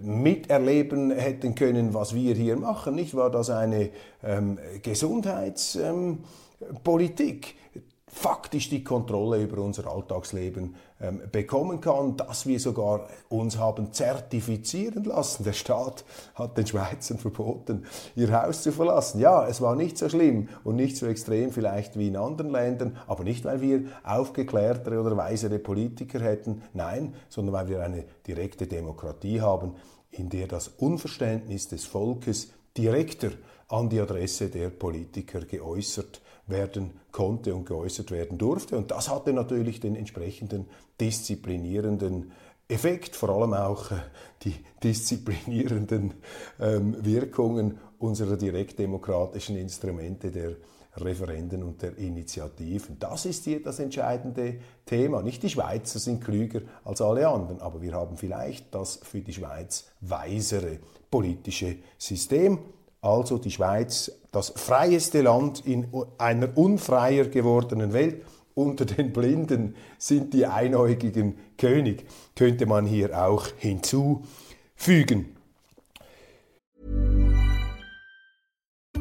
miterleben 0.01 1.11
hätten 1.11 1.53
können, 1.53 1.93
was 1.93 2.15
wir 2.15 2.33
hier 2.33 2.57
machen. 2.57 2.95
Nicht 2.95 3.15
war 3.15 3.29
das 3.29 3.51
eine 3.51 3.91
ähm, 4.23 4.57
Gesundheitspolitik? 4.81 7.55
Ähm, 7.75 7.83
faktisch 8.15 8.69
die 8.69 8.83
Kontrolle 8.83 9.43
über 9.43 9.61
unser 9.61 9.87
Alltagsleben 9.87 10.75
ähm, 11.05 11.21
bekommen 11.31 11.81
kann, 11.81 12.17
dass 12.17 12.45
wir 12.45 12.59
sogar 12.59 13.07
uns 13.29 13.57
haben 13.57 13.93
zertifizieren 13.93 15.03
lassen. 15.03 15.43
Der 15.43 15.53
Staat 15.53 16.03
hat 16.33 16.57
den 16.57 16.65
Schweizern 16.65 17.17
verboten, 17.17 17.85
ihr 18.15 18.31
Haus 18.31 18.63
zu 18.63 18.71
verlassen. 18.71 19.19
Ja, 19.19 19.47
es 19.47 19.61
war 19.61 19.75
nicht 19.75 19.97
so 19.97 20.09
schlimm 20.09 20.49
und 20.63 20.75
nicht 20.75 20.97
so 20.97 21.05
extrem 21.05 21.51
vielleicht 21.51 21.97
wie 21.97 22.07
in 22.07 22.15
anderen 22.15 22.51
Ländern, 22.51 22.97
aber 23.07 23.23
nicht, 23.23 23.45
weil 23.45 23.61
wir 23.61 23.83
aufgeklärtere 24.03 24.99
oder 24.99 25.15
weisere 25.17 25.59
Politiker 25.59 26.19
hätten, 26.19 26.63
nein, 26.73 27.13
sondern 27.29 27.53
weil 27.53 27.69
wir 27.69 27.83
eine 27.83 28.05
direkte 28.25 28.67
Demokratie 28.67 29.41
haben, 29.41 29.73
in 30.11 30.29
der 30.29 30.47
das 30.47 30.67
Unverständnis 30.67 31.67
des 31.67 31.85
Volkes 31.85 32.51
direkter 32.77 33.31
an 33.67 33.89
die 33.89 33.99
Adresse 33.99 34.49
der 34.49 34.69
Politiker 34.69 35.41
geäußert 35.41 36.21
werden 36.47 36.91
konnte 37.11 37.55
und 37.55 37.65
geäußert 37.65 38.11
werden 38.11 38.37
durfte. 38.37 38.77
Und 38.77 38.91
das 38.91 39.09
hatte 39.09 39.33
natürlich 39.33 39.79
den 39.79 39.95
entsprechenden 39.95 40.67
disziplinierenden 40.99 42.31
Effekt, 42.67 43.15
vor 43.15 43.29
allem 43.29 43.53
auch 43.53 43.91
äh, 43.91 43.95
die 44.43 44.55
disziplinierenden 44.83 46.15
ähm, 46.59 46.95
Wirkungen 47.03 47.77
unserer 47.99 48.37
direktdemokratischen 48.37 49.55
Instrumente 49.55 50.31
der 50.31 50.55
Referenden 50.97 51.63
und 51.63 51.81
der 51.81 51.97
Initiativen. 51.97 52.97
Das 52.99 53.25
ist 53.25 53.43
hier 53.43 53.61
das 53.61 53.79
entscheidende 53.79 54.59
Thema. 54.85 55.21
Nicht 55.21 55.43
die 55.43 55.49
Schweizer 55.49 55.99
sind 55.99 56.23
klüger 56.23 56.61
als 56.83 57.01
alle 57.01 57.27
anderen, 57.27 57.61
aber 57.61 57.81
wir 57.81 57.93
haben 57.93 58.17
vielleicht 58.17 58.73
das 58.73 58.99
für 59.03 59.19
die 59.19 59.33
Schweiz 59.33 59.87
weisere 60.01 60.79
politische 61.11 61.77
System 61.97 62.59
also 63.05 63.37
die 63.37 63.51
Schweiz, 63.51 64.11
das 64.31 64.49
freieste 64.55 65.21
Land 65.21 65.65
in 65.65 65.87
einer 66.17 66.57
unfreier 66.57 67.25
gewordenen 67.25 67.93
Welt. 67.93 68.23
Unter 68.53 68.85
den 68.85 69.11
Blinden 69.13 69.75
sind 69.97 70.33
die 70.33 70.45
einäugigen 70.45 71.37
König, 71.57 72.05
könnte 72.35 72.65
man 72.65 72.85
hier 72.85 73.21
auch 73.25 73.47
hinzufügen. 73.57 75.34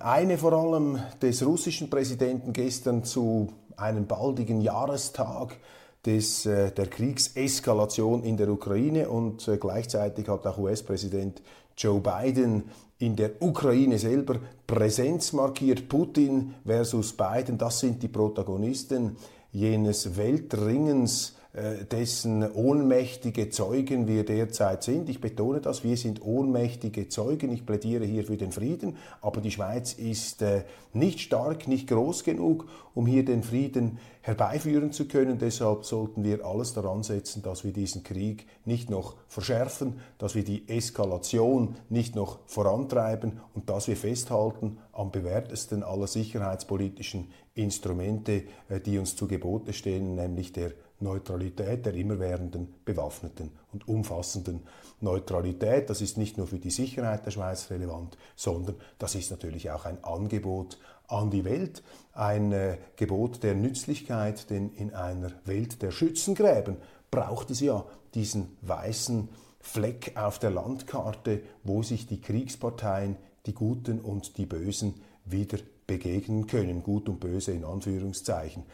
eine 0.00 0.38
vor 0.38 0.52
allem 0.52 0.98
des 1.20 1.44
russischen 1.44 1.90
Präsidenten 1.90 2.52
gestern 2.52 3.04
zu 3.04 3.52
einem 3.76 4.06
baldigen 4.06 4.60
Jahrestag 4.60 5.56
des, 6.04 6.46
äh, 6.46 6.72
der 6.72 6.86
Kriegseskalation 6.86 8.22
in 8.24 8.36
der 8.36 8.48
Ukraine 8.48 9.08
und 9.08 9.46
äh, 9.48 9.56
gleichzeitig 9.56 10.28
hat 10.28 10.46
auch 10.46 10.58
US-Präsident 10.58 11.42
Joe 11.76 12.00
Biden 12.00 12.64
in 12.98 13.16
der 13.16 13.40
Ukraine 13.40 13.98
selber 13.98 14.36
Präsenz 14.66 15.32
markiert. 15.32 15.88
Putin 15.88 16.54
versus 16.64 17.12
Biden, 17.12 17.58
das 17.58 17.80
sind 17.80 18.02
die 18.02 18.08
Protagonisten 18.08 19.16
jenes 19.52 20.16
Weltringens 20.16 21.36
dessen 21.54 22.50
ohnmächtige 22.50 23.50
Zeugen 23.50 24.08
wir 24.08 24.24
derzeit 24.24 24.82
sind. 24.82 25.10
Ich 25.10 25.20
betone 25.20 25.60
das, 25.60 25.84
wir 25.84 25.98
sind 25.98 26.22
ohnmächtige 26.22 27.08
Zeugen. 27.08 27.52
Ich 27.52 27.66
plädiere 27.66 28.06
hier 28.06 28.24
für 28.24 28.38
den 28.38 28.52
Frieden, 28.52 28.96
aber 29.20 29.42
die 29.42 29.50
Schweiz 29.50 29.92
ist 29.92 30.40
äh, 30.40 30.64
nicht 30.94 31.20
stark, 31.20 31.68
nicht 31.68 31.88
groß 31.88 32.24
genug, 32.24 32.68
um 32.94 33.06
hier 33.06 33.24
den 33.24 33.42
Frieden 33.42 33.98
herbeiführen 34.22 34.92
zu 34.92 35.06
können. 35.06 35.38
Deshalb 35.38 35.84
sollten 35.84 36.24
wir 36.24 36.44
alles 36.46 36.72
daran 36.72 37.02
setzen, 37.02 37.42
dass 37.42 37.64
wir 37.64 37.72
diesen 37.72 38.02
Krieg 38.02 38.46
nicht 38.64 38.88
noch 38.88 39.16
verschärfen, 39.28 40.00
dass 40.18 40.34
wir 40.34 40.44
die 40.44 40.68
Eskalation 40.68 41.76
nicht 41.90 42.14
noch 42.14 42.38
vorantreiben 42.46 43.40
und 43.54 43.68
dass 43.68 43.88
wir 43.88 43.96
festhalten 43.96 44.78
am 44.92 45.10
bewährtesten 45.10 45.82
aller 45.82 46.06
sicherheitspolitischen 46.06 47.28
Instrumente, 47.54 48.44
äh, 48.68 48.80
die 48.80 48.98
uns 48.98 49.16
zu 49.16 49.26
Gebote 49.26 49.74
stehen, 49.74 50.14
nämlich 50.14 50.52
der 50.52 50.72
Neutralität, 51.02 51.84
der 51.86 51.94
immerwährenden, 51.94 52.74
bewaffneten 52.84 53.50
und 53.72 53.86
umfassenden 53.88 54.60
Neutralität. 55.00 55.90
Das 55.90 56.00
ist 56.00 56.16
nicht 56.16 56.38
nur 56.38 56.46
für 56.46 56.58
die 56.58 56.70
Sicherheit 56.70 57.26
der 57.26 57.30
Schweiz 57.30 57.70
relevant, 57.70 58.16
sondern 58.36 58.76
das 58.98 59.14
ist 59.14 59.30
natürlich 59.30 59.70
auch 59.70 59.84
ein 59.84 60.02
Angebot 60.04 60.78
an 61.08 61.30
die 61.30 61.44
Welt, 61.44 61.82
ein 62.14 62.52
äh, 62.52 62.78
Gebot 62.96 63.42
der 63.42 63.54
Nützlichkeit, 63.54 64.48
denn 64.50 64.70
in 64.70 64.94
einer 64.94 65.32
Welt 65.44 65.82
der 65.82 65.90
Schützengräben 65.90 66.76
braucht 67.10 67.50
es 67.50 67.60
ja 67.60 67.84
diesen 68.14 68.56
weißen 68.62 69.28
Fleck 69.60 70.12
auf 70.16 70.38
der 70.38 70.50
Landkarte, 70.50 71.42
wo 71.62 71.82
sich 71.82 72.06
die 72.06 72.20
Kriegsparteien, 72.20 73.16
die 73.46 73.54
Guten 73.54 74.00
und 74.00 74.38
die 74.38 74.46
Bösen 74.46 74.94
wieder 75.24 75.58
begegnen 75.86 76.46
können, 76.46 76.82
gut 76.82 77.08
und 77.08 77.20
böse 77.20 77.52
in 77.52 77.64
Anführungszeichen. 77.64 78.64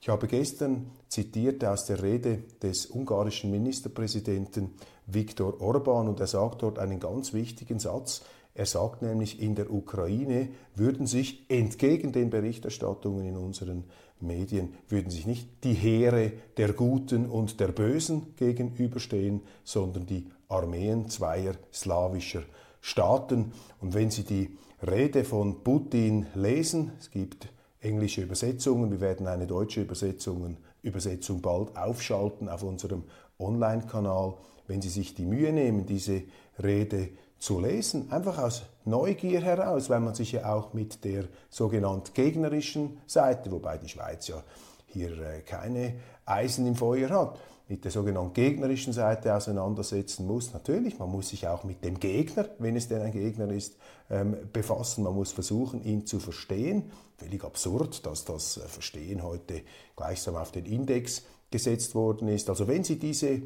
Ich 0.00 0.08
habe 0.08 0.28
gestern 0.28 0.90
zitiert 1.08 1.64
aus 1.64 1.86
der 1.86 2.02
Rede 2.02 2.44
des 2.62 2.86
ungarischen 2.86 3.50
Ministerpräsidenten 3.50 4.70
Viktor 5.06 5.60
Orban 5.60 6.08
und 6.08 6.20
er 6.20 6.28
sagt 6.28 6.62
dort 6.62 6.78
einen 6.78 7.00
ganz 7.00 7.32
wichtigen 7.32 7.80
Satz. 7.80 8.22
Er 8.54 8.66
sagt 8.66 9.02
nämlich, 9.02 9.40
in 9.40 9.54
der 9.54 9.72
Ukraine 9.72 10.48
würden 10.74 11.06
sich 11.06 11.48
entgegen 11.48 12.12
den 12.12 12.30
Berichterstattungen 12.30 13.24
in 13.26 13.36
unseren 13.36 13.84
Medien, 14.20 14.74
würden 14.88 15.10
sich 15.10 15.26
nicht 15.26 15.48
die 15.64 15.74
Heere 15.74 16.32
der 16.56 16.72
Guten 16.72 17.26
und 17.26 17.60
der 17.60 17.68
Bösen 17.68 18.34
gegenüberstehen, 18.36 19.42
sondern 19.64 20.06
die 20.06 20.26
Armeen 20.48 21.08
zweier 21.08 21.54
slawischer 21.72 22.42
Staaten. 22.80 23.52
Und 23.80 23.94
wenn 23.94 24.10
Sie 24.10 24.24
die 24.24 24.56
Rede 24.86 25.24
von 25.24 25.62
Putin 25.62 26.26
lesen, 26.34 26.92
es 26.98 27.10
gibt 27.10 27.48
englische 27.80 28.22
Übersetzungen. 28.22 28.90
Wir 28.90 29.00
werden 29.00 29.26
eine 29.26 29.46
deutsche 29.46 29.82
Übersetzung, 29.82 30.56
Übersetzung 30.82 31.40
bald 31.40 31.76
aufschalten 31.76 32.48
auf 32.48 32.62
unserem 32.62 33.04
Online-Kanal. 33.38 34.34
Wenn 34.66 34.82
Sie 34.82 34.88
sich 34.88 35.14
die 35.14 35.24
Mühe 35.24 35.52
nehmen, 35.52 35.86
diese 35.86 36.22
Rede 36.62 37.10
zu 37.38 37.60
lesen, 37.60 38.10
einfach 38.10 38.38
aus 38.38 38.64
Neugier 38.84 39.40
heraus, 39.40 39.88
weil 39.90 40.00
man 40.00 40.14
sich 40.14 40.32
ja 40.32 40.52
auch 40.52 40.74
mit 40.74 41.04
der 41.04 41.24
sogenannten 41.50 42.12
gegnerischen 42.14 42.98
Seite, 43.06 43.50
wobei 43.50 43.78
die 43.78 43.88
Schweiz 43.88 44.26
ja 44.28 44.42
hier 44.86 45.12
äh, 45.20 45.40
keine 45.42 45.94
Eisen 46.24 46.66
im 46.66 46.74
Feuer 46.74 47.10
hat, 47.10 47.38
mit 47.68 47.84
der 47.84 47.90
sogenannten 47.90 48.32
gegnerischen 48.32 48.94
Seite 48.94 49.34
auseinandersetzen 49.34 50.26
muss. 50.26 50.54
Natürlich, 50.54 50.98
man 50.98 51.10
muss 51.10 51.28
sich 51.28 51.46
auch 51.46 51.64
mit 51.64 51.84
dem 51.84 52.00
Gegner, 52.00 52.48
wenn 52.58 52.76
es 52.76 52.88
denn 52.88 53.02
ein 53.02 53.12
Gegner 53.12 53.50
ist, 53.50 53.76
ähm, 54.10 54.36
befassen. 54.52 55.04
Man 55.04 55.14
muss 55.14 55.32
versuchen, 55.32 55.84
ihn 55.84 56.06
zu 56.06 56.18
verstehen. 56.18 56.90
Völlig 57.18 57.44
absurd, 57.44 58.06
dass 58.06 58.24
das 58.24 58.56
äh, 58.56 58.60
Verstehen 58.60 59.22
heute 59.22 59.62
gleichsam 59.96 60.36
auf 60.36 60.50
den 60.50 60.64
Index 60.64 61.24
gesetzt 61.50 61.94
worden 61.94 62.28
ist. 62.28 62.48
Also 62.48 62.68
wenn 62.68 62.84
Sie 62.84 62.98
diese 62.98 63.42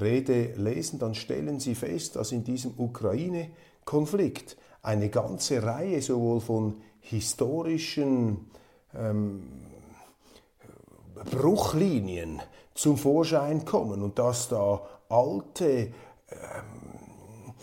Rede 0.00 0.54
lesen, 0.56 0.98
dann 0.98 1.14
stellen 1.14 1.60
Sie 1.60 1.74
fest, 1.74 2.16
dass 2.16 2.32
in 2.32 2.44
diesem 2.44 2.72
Ukraine-Konflikt 2.78 4.56
eine 4.82 5.10
ganze 5.10 5.62
Reihe 5.62 6.00
sowohl 6.00 6.40
von 6.40 6.76
historischen 7.00 8.46
ähm, 8.94 9.42
Bruchlinien 11.24 12.40
zum 12.74 12.96
Vorschein 12.96 13.64
kommen 13.64 14.02
und 14.02 14.18
dass 14.18 14.48
da 14.48 14.82
alte, 15.08 15.92
ähm, 16.28 17.54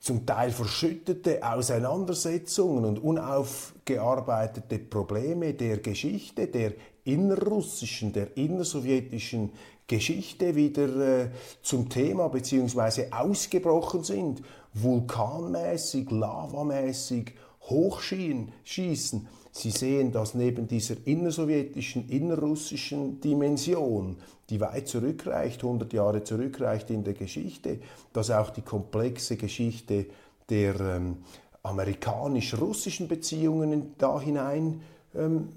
zum 0.00 0.24
Teil 0.24 0.50
verschüttete 0.50 1.40
Auseinandersetzungen 1.42 2.84
und 2.84 2.98
unaufgearbeitete 2.98 4.78
Probleme 4.78 5.54
der 5.54 5.78
Geschichte, 5.78 6.46
der 6.46 6.72
innerrussischen, 7.04 8.12
der 8.12 8.36
innersowjetischen 8.36 9.52
Geschichte 9.86 10.54
wieder 10.54 11.22
äh, 11.24 11.30
zum 11.62 11.88
Thema 11.88 12.28
bzw. 12.28 13.10
ausgebrochen 13.10 14.04
sind, 14.04 14.42
vulkanmäßig, 14.74 16.10
lavamäßig 16.10 17.32
hochschießen 17.62 19.26
Sie 19.52 19.70
sehen, 19.70 20.12
dass 20.12 20.34
neben 20.34 20.68
dieser 20.68 20.94
innersowjetischen, 21.04 22.08
innerrussischen 22.08 23.20
Dimension, 23.20 24.16
die 24.50 24.60
weit 24.60 24.88
zurückreicht, 24.88 25.62
100 25.62 25.92
Jahre 25.92 26.22
zurückreicht 26.22 26.90
in 26.90 27.04
der 27.04 27.14
Geschichte, 27.14 27.78
dass 28.12 28.30
auch 28.30 28.50
die 28.50 28.62
komplexe 28.62 29.36
Geschichte 29.36 30.06
der 30.48 30.78
ähm, 30.80 31.18
amerikanisch-russischen 31.62 33.08
Beziehungen 33.08 33.94
da 33.98 34.20
hinein 34.20 34.82
ähm, 35.14 35.48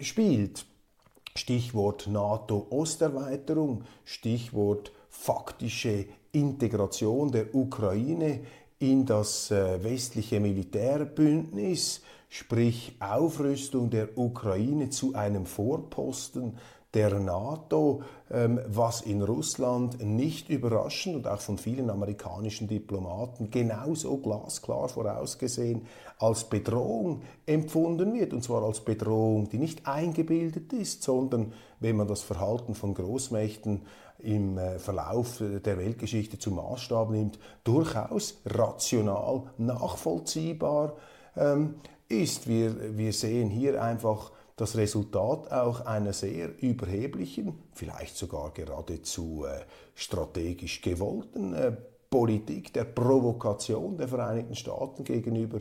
spielt. 0.00 0.64
Stichwort 1.36 2.08
NATO-Osterweiterung, 2.08 3.84
Stichwort 4.04 4.92
faktische 5.08 6.06
Integration 6.32 7.30
der 7.30 7.54
Ukraine 7.54 8.40
in 8.78 9.04
das 9.04 9.50
äh, 9.50 9.82
westliche 9.82 10.40
Militärbündnis, 10.40 12.02
sprich 12.30 12.96
Aufrüstung 13.00 13.90
der 13.90 14.16
Ukraine 14.16 14.88
zu 14.88 15.14
einem 15.14 15.44
Vorposten 15.44 16.56
der 16.94 17.20
NATO, 17.20 18.02
ähm, 18.30 18.60
was 18.66 19.02
in 19.02 19.22
Russland 19.22 20.02
nicht 20.02 20.48
überraschend 20.48 21.16
und 21.16 21.28
auch 21.28 21.40
von 21.40 21.58
vielen 21.58 21.90
amerikanischen 21.90 22.66
Diplomaten 22.66 23.50
genauso 23.50 24.16
glasklar 24.16 24.88
vorausgesehen 24.88 25.86
als 26.18 26.44
Bedrohung 26.44 27.22
empfunden 27.46 28.14
wird. 28.14 28.32
Und 28.32 28.42
zwar 28.42 28.62
als 28.62 28.80
Bedrohung, 28.80 29.48
die 29.48 29.58
nicht 29.58 29.86
eingebildet 29.86 30.72
ist, 30.72 31.02
sondern 31.02 31.52
wenn 31.78 31.96
man 31.96 32.08
das 32.08 32.22
Verhalten 32.22 32.74
von 32.74 32.94
Großmächten 32.94 33.82
im 34.18 34.58
äh, 34.58 34.78
Verlauf 34.78 35.38
der 35.40 35.78
Weltgeschichte 35.78 36.38
zum 36.38 36.56
Maßstab 36.56 37.10
nimmt, 37.10 37.38
durchaus 37.64 38.40
rational 38.44 39.44
nachvollziehbar 39.58 40.94
ähm, 41.36 41.76
ist. 42.10 42.48
Wir, 42.48 42.96
wir 42.96 43.12
sehen 43.12 43.48
hier 43.48 43.82
einfach 43.82 44.32
das 44.56 44.76
Resultat 44.76 45.50
auch 45.52 45.86
einer 45.86 46.12
sehr 46.12 46.62
überheblichen, 46.62 47.54
vielleicht 47.72 48.16
sogar 48.16 48.50
geradezu 48.50 49.46
äh, 49.46 49.60
strategisch 49.94 50.82
gewollten 50.82 51.54
äh, 51.54 51.72
Politik 52.10 52.74
der 52.74 52.84
Provokation 52.84 53.96
der 53.96 54.08
Vereinigten 54.08 54.54
Staaten 54.54 55.04
gegenüber 55.04 55.60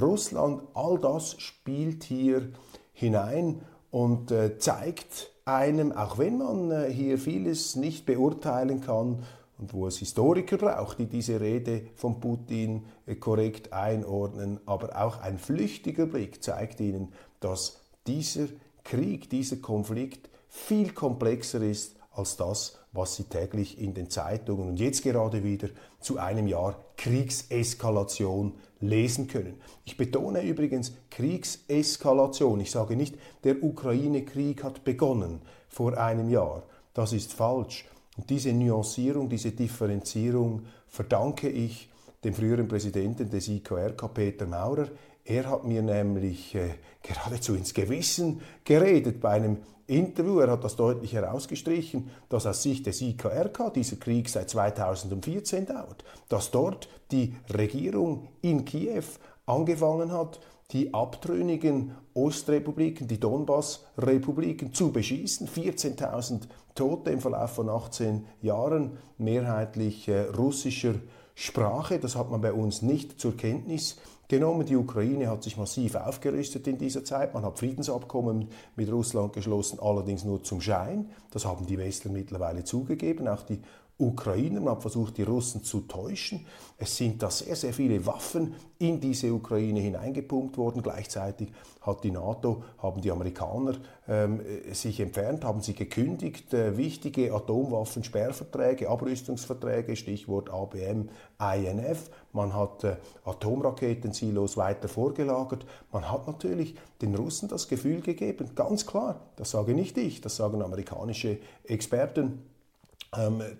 Russland. 0.00 0.62
All 0.74 0.98
das 0.98 1.40
spielt 1.40 2.04
hier 2.04 2.50
hinein 2.92 3.62
und 3.90 4.30
äh, 4.30 4.58
zeigt 4.58 5.32
einem, 5.44 5.92
auch 5.92 6.18
wenn 6.18 6.38
man 6.38 6.90
hier 6.90 7.18
vieles 7.18 7.74
nicht 7.74 8.04
beurteilen 8.04 8.82
kann 8.82 9.24
und 9.58 9.72
wo 9.72 9.86
es 9.86 9.98
Historiker 9.98 10.56
braucht, 10.56 10.98
die 10.98 11.06
diese 11.06 11.40
Rede 11.40 11.82
von 11.96 12.20
Putin 12.20 12.84
äh, 13.06 13.16
korrekt 13.16 13.72
einordnen. 13.72 14.60
Aber 14.66 15.00
auch 15.00 15.20
ein 15.20 15.38
flüchtiger 15.38 16.06
Blick 16.06 16.42
zeigt 16.42 16.80
Ihnen, 16.80 17.12
dass 17.40 17.80
dieser 18.06 18.46
Krieg, 18.84 19.28
dieser 19.28 19.56
Konflikt 19.56 20.30
viel 20.48 20.92
komplexer 20.92 21.60
ist 21.60 21.96
als 22.12 22.36
das, 22.36 22.78
was 22.92 23.16
Sie 23.16 23.24
täglich 23.24 23.80
in 23.80 23.94
den 23.94 24.10
Zeitungen 24.10 24.68
und 24.68 24.80
jetzt 24.80 25.02
gerade 25.02 25.44
wieder 25.44 25.68
zu 26.00 26.18
einem 26.18 26.46
Jahr 26.46 26.76
Kriegseskalation 26.96 28.54
lesen 28.80 29.28
können. 29.28 29.60
Ich 29.84 29.96
betone 29.96 30.42
übrigens 30.42 30.92
Kriegseskalation. 31.10 32.60
Ich 32.60 32.70
sage 32.70 32.96
nicht, 32.96 33.16
der 33.44 33.62
Ukraine-Krieg 33.62 34.64
hat 34.64 34.84
begonnen 34.84 35.42
vor 35.68 35.96
einem 35.98 36.28
Jahr. 36.28 36.64
Das 36.94 37.12
ist 37.12 37.32
falsch. 37.32 37.84
Und 38.18 38.28
diese 38.28 38.52
Nuancierung, 38.52 39.28
diese 39.28 39.52
Differenzierung 39.52 40.62
verdanke 40.88 41.48
ich 41.48 41.88
dem 42.24 42.34
früheren 42.34 42.66
Präsidenten 42.66 43.30
des 43.30 43.46
IKRK, 43.48 44.08
Peter 44.12 44.46
Maurer. 44.46 44.88
Er 45.24 45.48
hat 45.48 45.64
mir 45.64 45.82
nämlich 45.82 46.54
äh, 46.56 46.70
geradezu 47.00 47.54
ins 47.54 47.72
Gewissen 47.72 48.40
geredet 48.64 49.20
bei 49.20 49.30
einem 49.30 49.58
Interview. 49.86 50.40
Er 50.40 50.50
hat 50.50 50.64
das 50.64 50.74
deutlich 50.74 51.12
herausgestrichen, 51.12 52.10
dass 52.28 52.44
aus 52.44 52.62
Sicht 52.62 52.86
des 52.86 53.00
IKRK 53.00 53.72
dieser 53.72 53.96
Krieg 53.96 54.28
seit 54.28 54.50
2014 54.50 55.66
dauert, 55.66 56.02
dass 56.28 56.50
dort 56.50 56.88
die 57.12 57.36
Regierung 57.54 58.26
in 58.42 58.64
Kiew 58.64 59.04
angefangen 59.46 60.10
hat, 60.10 60.40
die 60.72 60.92
abtrünnigen 60.92 61.92
Ostrepubliken, 62.12 63.08
die 63.08 63.18
Donbass-Republiken 63.18 64.74
zu 64.74 64.92
beschießen. 64.92 65.48
14.000 65.48 66.42
Tote 66.74 67.10
im 67.10 67.20
Verlauf 67.20 67.52
von 67.52 67.70
18 67.70 68.26
Jahren, 68.42 68.98
mehrheitlich 69.16 70.08
äh, 70.08 70.24
russischer 70.24 70.94
Sprache. 71.34 71.98
Das 71.98 72.16
hat 72.16 72.30
man 72.30 72.42
bei 72.42 72.52
uns 72.52 72.82
nicht 72.82 73.18
zur 73.18 73.34
Kenntnis 73.34 73.96
genommen. 74.28 74.66
Die 74.66 74.76
Ukraine 74.76 75.30
hat 75.30 75.42
sich 75.42 75.56
massiv 75.56 75.94
aufgerüstet 75.94 76.66
in 76.66 76.76
dieser 76.76 77.02
Zeit. 77.02 77.32
Man 77.32 77.44
hat 77.44 77.58
Friedensabkommen 77.58 78.48
mit 78.76 78.92
Russland 78.92 79.32
geschlossen, 79.32 79.78
allerdings 79.80 80.24
nur 80.24 80.42
zum 80.42 80.60
Schein. 80.60 81.08
Das 81.30 81.46
haben 81.46 81.64
die 81.64 81.78
Westler 81.78 82.12
mittlerweile 82.12 82.64
zugegeben. 82.64 83.26
Auch 83.26 83.42
die 83.42 83.62
Ukrainer. 83.98 84.60
Man 84.60 84.74
hat 84.74 84.82
versucht, 84.82 85.16
die 85.16 85.24
Russen 85.24 85.64
zu 85.64 85.80
täuschen. 85.80 86.46
Es 86.76 86.96
sind 86.96 87.22
da 87.22 87.30
sehr, 87.30 87.56
sehr 87.56 87.72
viele 87.72 88.06
Waffen 88.06 88.54
in 88.78 89.00
diese 89.00 89.32
Ukraine 89.32 89.80
hineingepumpt 89.80 90.56
worden. 90.56 90.82
Gleichzeitig 90.82 91.52
hat 91.80 92.04
die 92.04 92.12
NATO, 92.12 92.62
haben 92.78 93.00
die 93.00 93.10
Amerikaner 93.10 93.74
ähm, 94.06 94.40
sich 94.72 95.00
entfernt, 95.00 95.44
haben 95.44 95.62
sie 95.62 95.74
gekündigt. 95.74 96.54
Äh, 96.54 96.76
wichtige 96.76 97.34
Atomwaffensperrverträge, 97.34 98.88
Abrüstungsverträge, 98.88 99.96
Stichwort 99.96 100.50
ABM, 100.50 101.08
INF. 101.40 102.10
Man 102.32 102.54
hat 102.54 102.84
äh, 102.84 102.96
Atomraketensilos 103.24 104.56
weiter 104.56 104.88
vorgelagert. 104.88 105.66
Man 105.90 106.08
hat 106.10 106.28
natürlich 106.28 106.76
den 107.02 107.14
Russen 107.16 107.48
das 107.48 107.66
Gefühl 107.66 108.00
gegeben, 108.00 108.50
ganz 108.54 108.86
klar, 108.86 109.20
das 109.36 109.50
sage 109.50 109.74
nicht 109.74 109.96
ich, 109.98 110.20
das 110.20 110.36
sagen 110.36 110.62
amerikanische 110.62 111.38
Experten, 111.64 112.42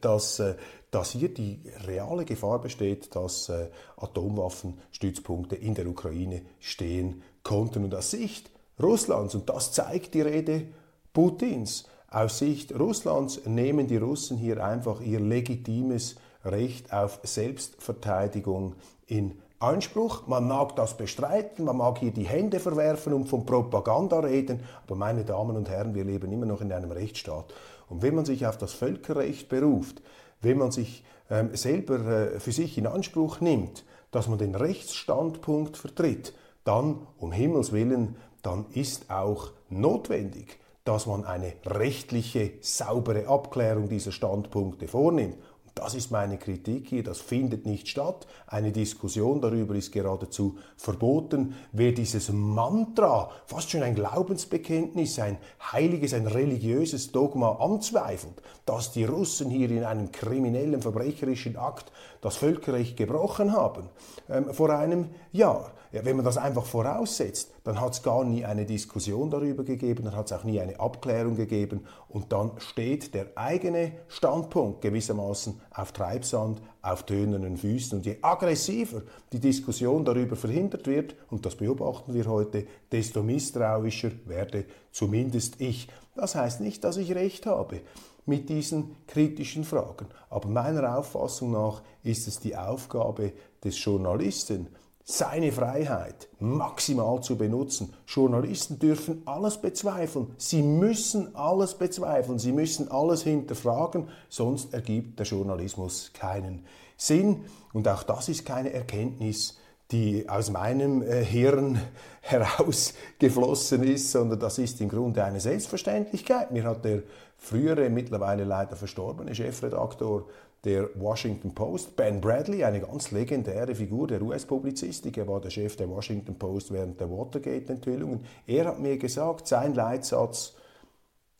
dass, 0.00 0.38
äh, 0.40 0.54
dass 0.90 1.10
hier 1.12 1.32
die 1.32 1.60
reale 1.86 2.24
Gefahr 2.24 2.60
besteht, 2.60 3.14
dass 3.14 3.48
äh, 3.48 3.68
Atomwaffenstützpunkte 3.96 5.56
in 5.56 5.74
der 5.74 5.86
Ukraine 5.86 6.42
stehen 6.60 7.22
konnten. 7.42 7.84
Und 7.84 7.94
aus 7.94 8.10
Sicht 8.10 8.50
Russlands, 8.80 9.34
und 9.34 9.48
das 9.48 9.72
zeigt 9.72 10.14
die 10.14 10.22
Rede 10.22 10.68
Putins, 11.12 11.84
aus 12.10 12.38
Sicht 12.38 12.78
Russlands 12.78 13.44
nehmen 13.44 13.86
die 13.86 13.98
Russen 13.98 14.38
hier 14.38 14.64
einfach 14.64 15.02
ihr 15.02 15.20
legitimes 15.20 16.16
Recht 16.44 16.90
auf 16.92 17.20
Selbstverteidigung 17.22 18.76
in 19.06 19.38
Anspruch. 19.58 20.26
Man 20.26 20.48
mag 20.48 20.76
das 20.76 20.96
bestreiten, 20.96 21.64
man 21.64 21.76
mag 21.76 21.98
hier 21.98 22.12
die 22.12 22.26
Hände 22.26 22.60
verwerfen 22.60 23.12
und 23.12 23.28
von 23.28 23.44
Propaganda 23.44 24.20
reden, 24.20 24.60
aber 24.86 24.94
meine 24.94 25.24
Damen 25.24 25.56
und 25.56 25.68
Herren, 25.68 25.94
wir 25.94 26.04
leben 26.04 26.32
immer 26.32 26.46
noch 26.46 26.60
in 26.60 26.72
einem 26.72 26.92
Rechtsstaat. 26.92 27.52
Und 27.88 28.02
wenn 28.02 28.14
man 28.14 28.24
sich 28.24 28.46
auf 28.46 28.58
das 28.58 28.72
Völkerrecht 28.72 29.48
beruft, 29.48 30.02
wenn 30.40 30.58
man 30.58 30.70
sich 30.70 31.04
ähm, 31.30 31.54
selber 31.54 32.34
äh, 32.34 32.40
für 32.40 32.52
sich 32.52 32.78
in 32.78 32.86
Anspruch 32.86 33.40
nimmt, 33.40 33.84
dass 34.10 34.28
man 34.28 34.38
den 34.38 34.54
Rechtsstandpunkt 34.54 35.76
vertritt, 35.76 36.34
dann, 36.64 37.06
um 37.18 37.32
Himmels 37.32 37.72
willen, 37.72 38.16
dann 38.42 38.66
ist 38.72 39.10
auch 39.10 39.50
notwendig, 39.68 40.58
dass 40.84 41.06
man 41.06 41.24
eine 41.24 41.52
rechtliche, 41.66 42.52
saubere 42.60 43.28
Abklärung 43.28 43.88
dieser 43.88 44.12
Standpunkte 44.12 44.88
vornimmt. 44.88 45.36
Das 45.78 45.94
ist 45.94 46.10
meine 46.10 46.38
Kritik 46.38 46.88
hier. 46.88 47.04
Das 47.04 47.20
findet 47.20 47.64
nicht 47.64 47.86
statt. 47.86 48.26
Eine 48.48 48.72
Diskussion 48.72 49.40
darüber 49.40 49.76
ist 49.76 49.92
geradezu 49.92 50.58
verboten. 50.76 51.54
Wer 51.70 51.92
dieses 51.92 52.32
Mantra, 52.32 53.30
fast 53.46 53.70
schon 53.70 53.84
ein 53.84 53.94
Glaubensbekenntnis, 53.94 55.20
ein 55.20 55.38
heiliges, 55.70 56.14
ein 56.14 56.26
religiöses 56.26 57.12
Dogma 57.12 57.58
anzweifelt, 57.60 58.42
dass 58.66 58.90
die 58.90 59.04
Russen 59.04 59.50
hier 59.50 59.70
in 59.70 59.84
einem 59.84 60.10
kriminellen, 60.10 60.82
verbrecherischen 60.82 61.56
Akt 61.56 61.92
das 62.20 62.36
Völkerrecht 62.36 62.96
gebrochen 62.96 63.52
haben, 63.52 63.88
ähm, 64.28 64.52
vor 64.52 64.70
einem 64.70 65.10
Jahr, 65.32 65.72
ja, 65.92 66.04
wenn 66.04 66.16
man 66.16 66.24
das 66.24 66.36
einfach 66.36 66.66
voraussetzt, 66.66 67.50
dann 67.64 67.80
hat 67.80 67.94
es 67.94 68.02
gar 68.02 68.24
nie 68.24 68.44
eine 68.44 68.66
Diskussion 68.66 69.30
darüber 69.30 69.64
gegeben, 69.64 70.04
dann 70.04 70.16
hat 70.16 70.26
es 70.26 70.32
auch 70.32 70.44
nie 70.44 70.60
eine 70.60 70.78
Abklärung 70.78 71.34
gegeben 71.34 71.86
und 72.08 72.32
dann 72.32 72.52
steht 72.58 73.14
der 73.14 73.28
eigene 73.36 73.92
Standpunkt 74.08 74.82
gewissermaßen 74.82 75.60
auf 75.74 75.92
Treibsand, 75.92 76.60
auf 76.82 77.04
tönenden 77.04 77.56
Füßen. 77.56 77.98
Und 77.98 78.06
je 78.06 78.18
aggressiver 78.20 79.02
die 79.32 79.40
Diskussion 79.40 80.04
darüber 80.04 80.36
verhindert 80.36 80.86
wird, 80.86 81.14
und 81.30 81.46
das 81.46 81.56
beobachten 81.56 82.14
wir 82.14 82.26
heute, 82.26 82.66
desto 82.92 83.22
misstrauischer 83.22 84.10
werde 84.26 84.64
zumindest 84.92 85.60
ich. 85.60 85.88
Das 86.14 86.34
heißt 86.34 86.60
nicht, 86.60 86.84
dass 86.84 86.96
ich 86.96 87.14
recht 87.14 87.46
habe 87.46 87.80
mit 88.28 88.48
diesen 88.48 88.94
kritischen 89.06 89.64
Fragen. 89.64 90.06
Aber 90.30 90.48
meiner 90.48 90.98
Auffassung 90.98 91.52
nach 91.52 91.82
ist 92.02 92.28
es 92.28 92.38
die 92.40 92.56
Aufgabe 92.56 93.32
des 93.64 93.82
Journalisten, 93.82 94.68
seine 95.10 95.52
Freiheit 95.52 96.28
maximal 96.38 97.22
zu 97.22 97.38
benutzen. 97.38 97.94
Journalisten 98.06 98.78
dürfen 98.78 99.22
alles 99.24 99.56
bezweifeln. 99.56 100.34
Sie 100.36 100.62
müssen 100.62 101.34
alles 101.34 101.74
bezweifeln. 101.74 102.38
Sie 102.38 102.52
müssen 102.52 102.90
alles 102.90 103.22
hinterfragen, 103.22 104.08
sonst 104.28 104.74
ergibt 104.74 105.18
der 105.18 105.24
Journalismus 105.24 106.10
keinen 106.12 106.66
Sinn. 106.98 107.46
Und 107.72 107.88
auch 107.88 108.02
das 108.02 108.28
ist 108.28 108.44
keine 108.44 108.70
Erkenntnis, 108.74 109.56
die 109.90 110.28
aus 110.28 110.50
meinem 110.50 111.00
äh, 111.00 111.24
Hirn 111.24 111.80
herausgeflossen 112.20 113.82
ist, 113.84 114.12
sondern 114.12 114.38
das 114.38 114.58
ist 114.58 114.78
im 114.82 114.90
Grunde 114.90 115.24
eine 115.24 115.40
Selbstverständlichkeit. 115.40 116.50
Mir 116.50 116.64
hat 116.64 116.84
der 116.84 117.02
frühere, 117.38 117.88
mittlerweile 117.88 118.44
leider 118.44 118.76
verstorbene 118.76 119.34
Chefredaktor 119.34 120.26
der 120.64 120.88
Washington 120.96 121.54
Post, 121.54 121.96
Ben 121.96 122.20
Bradley, 122.20 122.64
eine 122.64 122.80
ganz 122.80 123.12
legendäre 123.12 123.74
Figur 123.74 124.08
der 124.08 124.20
US-Publizistik. 124.20 125.16
Er 125.16 125.28
war 125.28 125.40
der 125.40 125.50
Chef 125.50 125.76
der 125.76 125.88
Washington 125.88 126.36
Post 126.36 126.72
während 126.72 127.00
der 127.00 127.08
Watergate-Enthüllungen. 127.10 128.24
Er 128.46 128.66
hat 128.66 128.80
mir 128.80 128.98
gesagt, 128.98 129.46
sein 129.46 129.74
Leitsatz, 129.74 130.54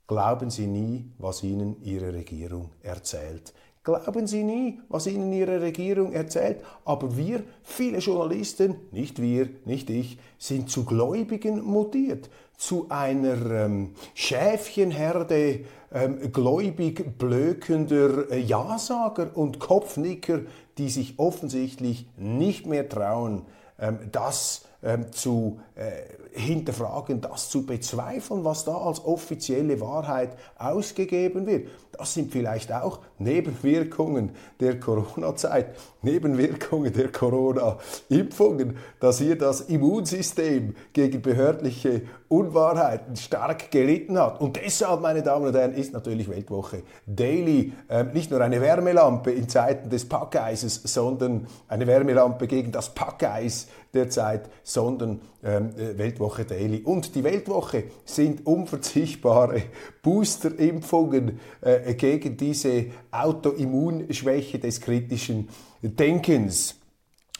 glauben 0.06 0.50
Sie 0.50 0.68
nie, 0.68 1.11
was 1.18 1.42
Ihnen 1.42 1.82
Ihre 1.82 2.14
Regierung 2.14 2.70
erzählt. 2.82 3.52
Glauben 3.88 4.27
Sie 4.27 4.44
nie, 4.44 4.83
was 4.90 5.07
Ihnen 5.07 5.33
Ihre 5.33 5.62
Regierung 5.62 6.12
erzählt. 6.12 6.62
Aber 6.85 7.16
wir, 7.16 7.42
viele 7.62 8.01
Journalisten, 8.01 8.77
nicht 8.92 9.18
wir, 9.18 9.48
nicht 9.64 9.88
ich, 9.88 10.18
sind 10.37 10.68
zu 10.68 10.85
Gläubigen 10.85 11.64
mutiert, 11.64 12.29
zu 12.59 12.85
einer 12.90 13.51
ähm, 13.51 13.94
Schäfchenherde 14.12 15.61
ähm, 15.90 16.31
gläubig 16.31 17.16
blökender 17.16 18.31
äh, 18.31 18.38
Ja-Sager 18.38 19.35
und 19.35 19.59
Kopfnicker, 19.59 20.40
die 20.77 20.90
sich 20.90 21.18
offensichtlich 21.18 22.05
nicht 22.18 22.66
mehr 22.66 22.90
trauen, 22.90 23.46
ähm, 23.79 24.01
das 24.12 24.66
ähm, 24.82 25.10
zu 25.12 25.60
äh, 25.74 26.38
hinterfragen, 26.38 27.20
das 27.20 27.50
zu 27.50 27.66
bezweifeln, 27.66 28.44
was 28.44 28.64
da 28.64 28.76
als 28.76 29.04
offizielle 29.04 29.80
Wahrheit 29.80 30.36
ausgegeben 30.56 31.46
wird. 31.46 31.68
Das 31.92 32.14
sind 32.14 32.30
vielleicht 32.30 32.72
auch 32.72 33.00
Nebenwirkungen 33.18 34.30
der 34.60 34.78
Corona-Zeit, 34.78 35.74
Nebenwirkungen 36.02 36.92
der 36.92 37.10
Corona-Impfungen, 37.10 38.76
dass 39.00 39.18
hier 39.18 39.36
das 39.36 39.62
Immunsystem 39.62 40.76
gegen 40.92 41.22
behördliche 41.22 42.02
Unwahrheiten 42.28 43.16
stark 43.16 43.70
gelitten 43.72 44.18
hat. 44.18 44.40
Und 44.40 44.60
deshalb, 44.62 45.00
meine 45.00 45.22
Damen 45.22 45.46
und 45.46 45.56
Herren, 45.56 45.72
ist 45.72 45.92
natürlich 45.92 46.28
Weltwoche 46.28 46.82
Daily 47.06 47.72
äh, 47.88 48.04
nicht 48.04 48.30
nur 48.30 48.40
eine 48.40 48.60
Wärmelampe 48.60 49.32
in 49.32 49.48
Zeiten 49.48 49.90
des 49.90 50.08
Packeises, 50.08 50.80
sondern 50.84 51.48
eine 51.66 51.86
Wärmelampe 51.86 52.46
gegen 52.46 52.70
das 52.70 52.94
Packeis 52.94 53.66
der 53.94 54.11
Zeit, 54.11 54.48
sondern 54.62 55.20
ähm, 55.42 55.70
äh, 55.77 55.96
Weltwoche 55.96 56.44
Daily. 56.44 56.83
Und 56.83 57.14
die 57.14 57.24
Weltwoche 57.24 57.85
sind 58.05 58.46
unverzichtbare 58.46 59.62
Boosterimpfungen 60.03 61.40
äh, 61.61 61.94
gegen 61.94 62.37
diese 62.37 62.87
Autoimmunschwäche 63.11 64.59
des 64.59 64.81
kritischen 64.81 65.48
Denkens. 65.83 66.77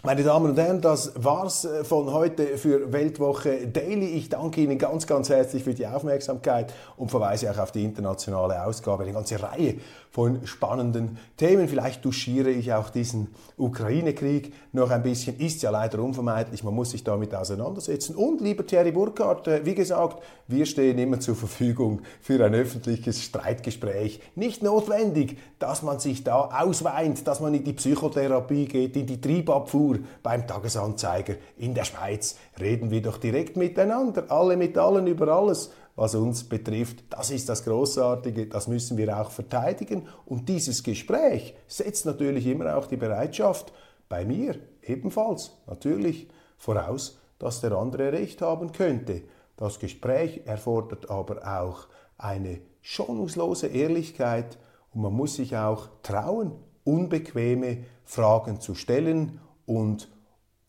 Meine 0.05 0.23
Damen 0.23 0.51
und 0.51 0.57
Herren, 0.57 0.81
das 0.81 1.11
war's 1.17 1.65
äh, 1.65 1.83
von 1.83 2.13
heute 2.13 2.57
für 2.57 2.93
Weltwoche 2.93 3.67
Daily. 3.67 4.07
Ich 4.11 4.29
danke 4.29 4.61
Ihnen 4.61 4.79
ganz, 4.79 5.09
ganz 5.09 5.29
herzlich 5.29 5.65
für 5.65 5.75
die 5.75 5.89
Aufmerksamkeit 5.89 6.73
und 6.97 7.11
verweise 7.11 7.51
auch 7.51 7.59
auf 7.59 7.73
die 7.73 7.83
internationale 7.83 8.65
Ausgabe. 8.65 9.03
Eine 9.03 9.15
ganze 9.15 9.43
Reihe 9.43 9.75
von 10.13 10.47
spannenden 10.47 11.19
Themen. 11.37 11.67
Vielleicht 11.67 12.05
duschiere 12.05 12.51
ich 12.51 12.73
auch 12.73 12.91
diesen 12.91 13.35
Ukraine-Krieg 13.57 14.55
noch 14.73 14.91
ein 14.91 15.03
bisschen. 15.03 15.37
Ist 15.41 15.63
ja 15.63 15.71
leider 15.71 15.99
unvermeidlich. 15.99 16.63
Man 16.63 16.75
muss 16.75 16.91
sich 16.91 17.03
damit 17.03 17.35
auseinandersetzen. 17.35 18.15
Und 18.15 18.41
lieber 18.41 18.65
Thierry 18.65 18.93
Burkhardt, 18.93 19.49
äh, 19.49 19.67
wie 19.67 19.75
gesagt, 19.75 20.23
wir 20.47 20.65
stehen 20.65 20.97
immer 20.99 21.19
zur 21.19 21.35
Verfügung 21.35 22.03
für 22.21 22.43
ein 22.45 22.55
öffentliches 22.55 23.21
Streitgespräch. 23.21 24.21
Nicht 24.37 24.63
notwendig, 24.63 25.39
dass 25.59 25.83
man 25.83 25.99
sich 25.99 26.23
da 26.23 26.51
ausweint, 26.57 27.27
dass 27.27 27.41
man 27.41 27.53
in 27.53 27.65
die 27.65 27.73
Psychotherapie 27.73 28.67
geht, 28.67 28.97
in 28.97 29.07
die 29.07 29.21
Triebabfuhr 29.21 29.88
Kultur 29.89 30.05
beim 30.23 30.47
Tagesanzeiger 30.47 31.35
in 31.57 31.75
der 31.75 31.85
Schweiz. 31.85 32.37
Reden 32.61 32.91
wir 32.91 33.03
doch 33.03 33.19
direkt 33.19 33.57
miteinander, 33.57 34.31
alle 34.31 34.57
mit 34.57 34.77
allen 34.77 35.07
über 35.07 35.29
alles, 35.29 35.73
was 35.97 36.15
uns 36.15 36.45
betrifft. 36.45 37.05
Das 37.11 37.31
ist 37.31 37.49
das 37.49 37.65
Großartige, 37.65 38.47
das 38.47 38.69
müssen 38.69 38.97
wir 38.97 39.19
auch 39.19 39.31
verteidigen. 39.31 40.07
Und 40.27 40.49
dieses 40.49 40.83
Gespräch 40.83 41.55
setzt 41.67 42.07
natürlich 42.07 42.47
immer 42.47 42.77
auch 42.77 42.87
die 42.87 42.97
Bereitschaft 42.97 43.73
bei 44.09 44.25
mir 44.25 44.57
ebenfalls 44.83 45.53
natürlich 45.67 46.29
voraus, 46.57 47.19
dass 47.39 47.61
der 47.61 47.73
andere 47.73 48.13
recht 48.13 48.43
haben 48.43 48.73
könnte. 48.73 49.23
Das 49.57 49.79
Gespräch 49.79 50.43
erfordert 50.45 51.11
aber 51.11 51.61
auch 51.61 51.89
eine 52.17 52.61
schonungslose 52.81 53.67
Ehrlichkeit 53.67 54.57
und 54.95 55.03
man 55.03 55.13
muss 55.13 55.35
sich 55.35 55.57
auch 55.57 55.89
trauen, 56.03 56.53
unbequeme 56.85 57.85
Fragen 58.05 58.61
zu 58.61 58.75
stellen 58.75 59.41
und 59.69 60.09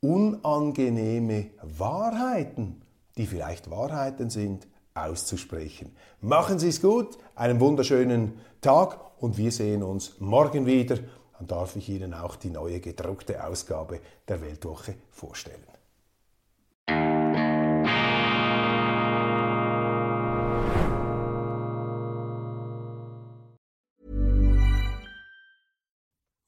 unangenehme 0.02 1.52
Wahrheiten, 1.64 2.82
die 3.18 3.26
vielleicht 3.26 3.72
Wahrheiten 3.72 4.30
sind, 4.30 4.68
auszusprechen. 4.94 5.96
Machen 6.22 6.60
Sie 6.60 6.68
es 6.68 6.82
gut, 6.82 7.18
einen 7.36 7.60
wunderschönen 7.62 8.34
Tag 8.60 9.00
und 9.22 9.38
wir 9.38 9.52
sehen 9.52 9.84
uns 9.84 10.20
morgen 10.20 10.66
wieder. 10.66 10.98
Dann 11.38 11.48
darf 11.48 11.78
ich 11.78 11.88
Ihnen 11.88 12.14
auch 12.14 12.36
die 12.36 12.50
neue 12.50 12.82
gedruckte 12.82 13.44
Ausgabe 13.46 14.02
der 14.28 14.42
Weltwoche 14.42 14.96
vorstellen. 15.12 15.79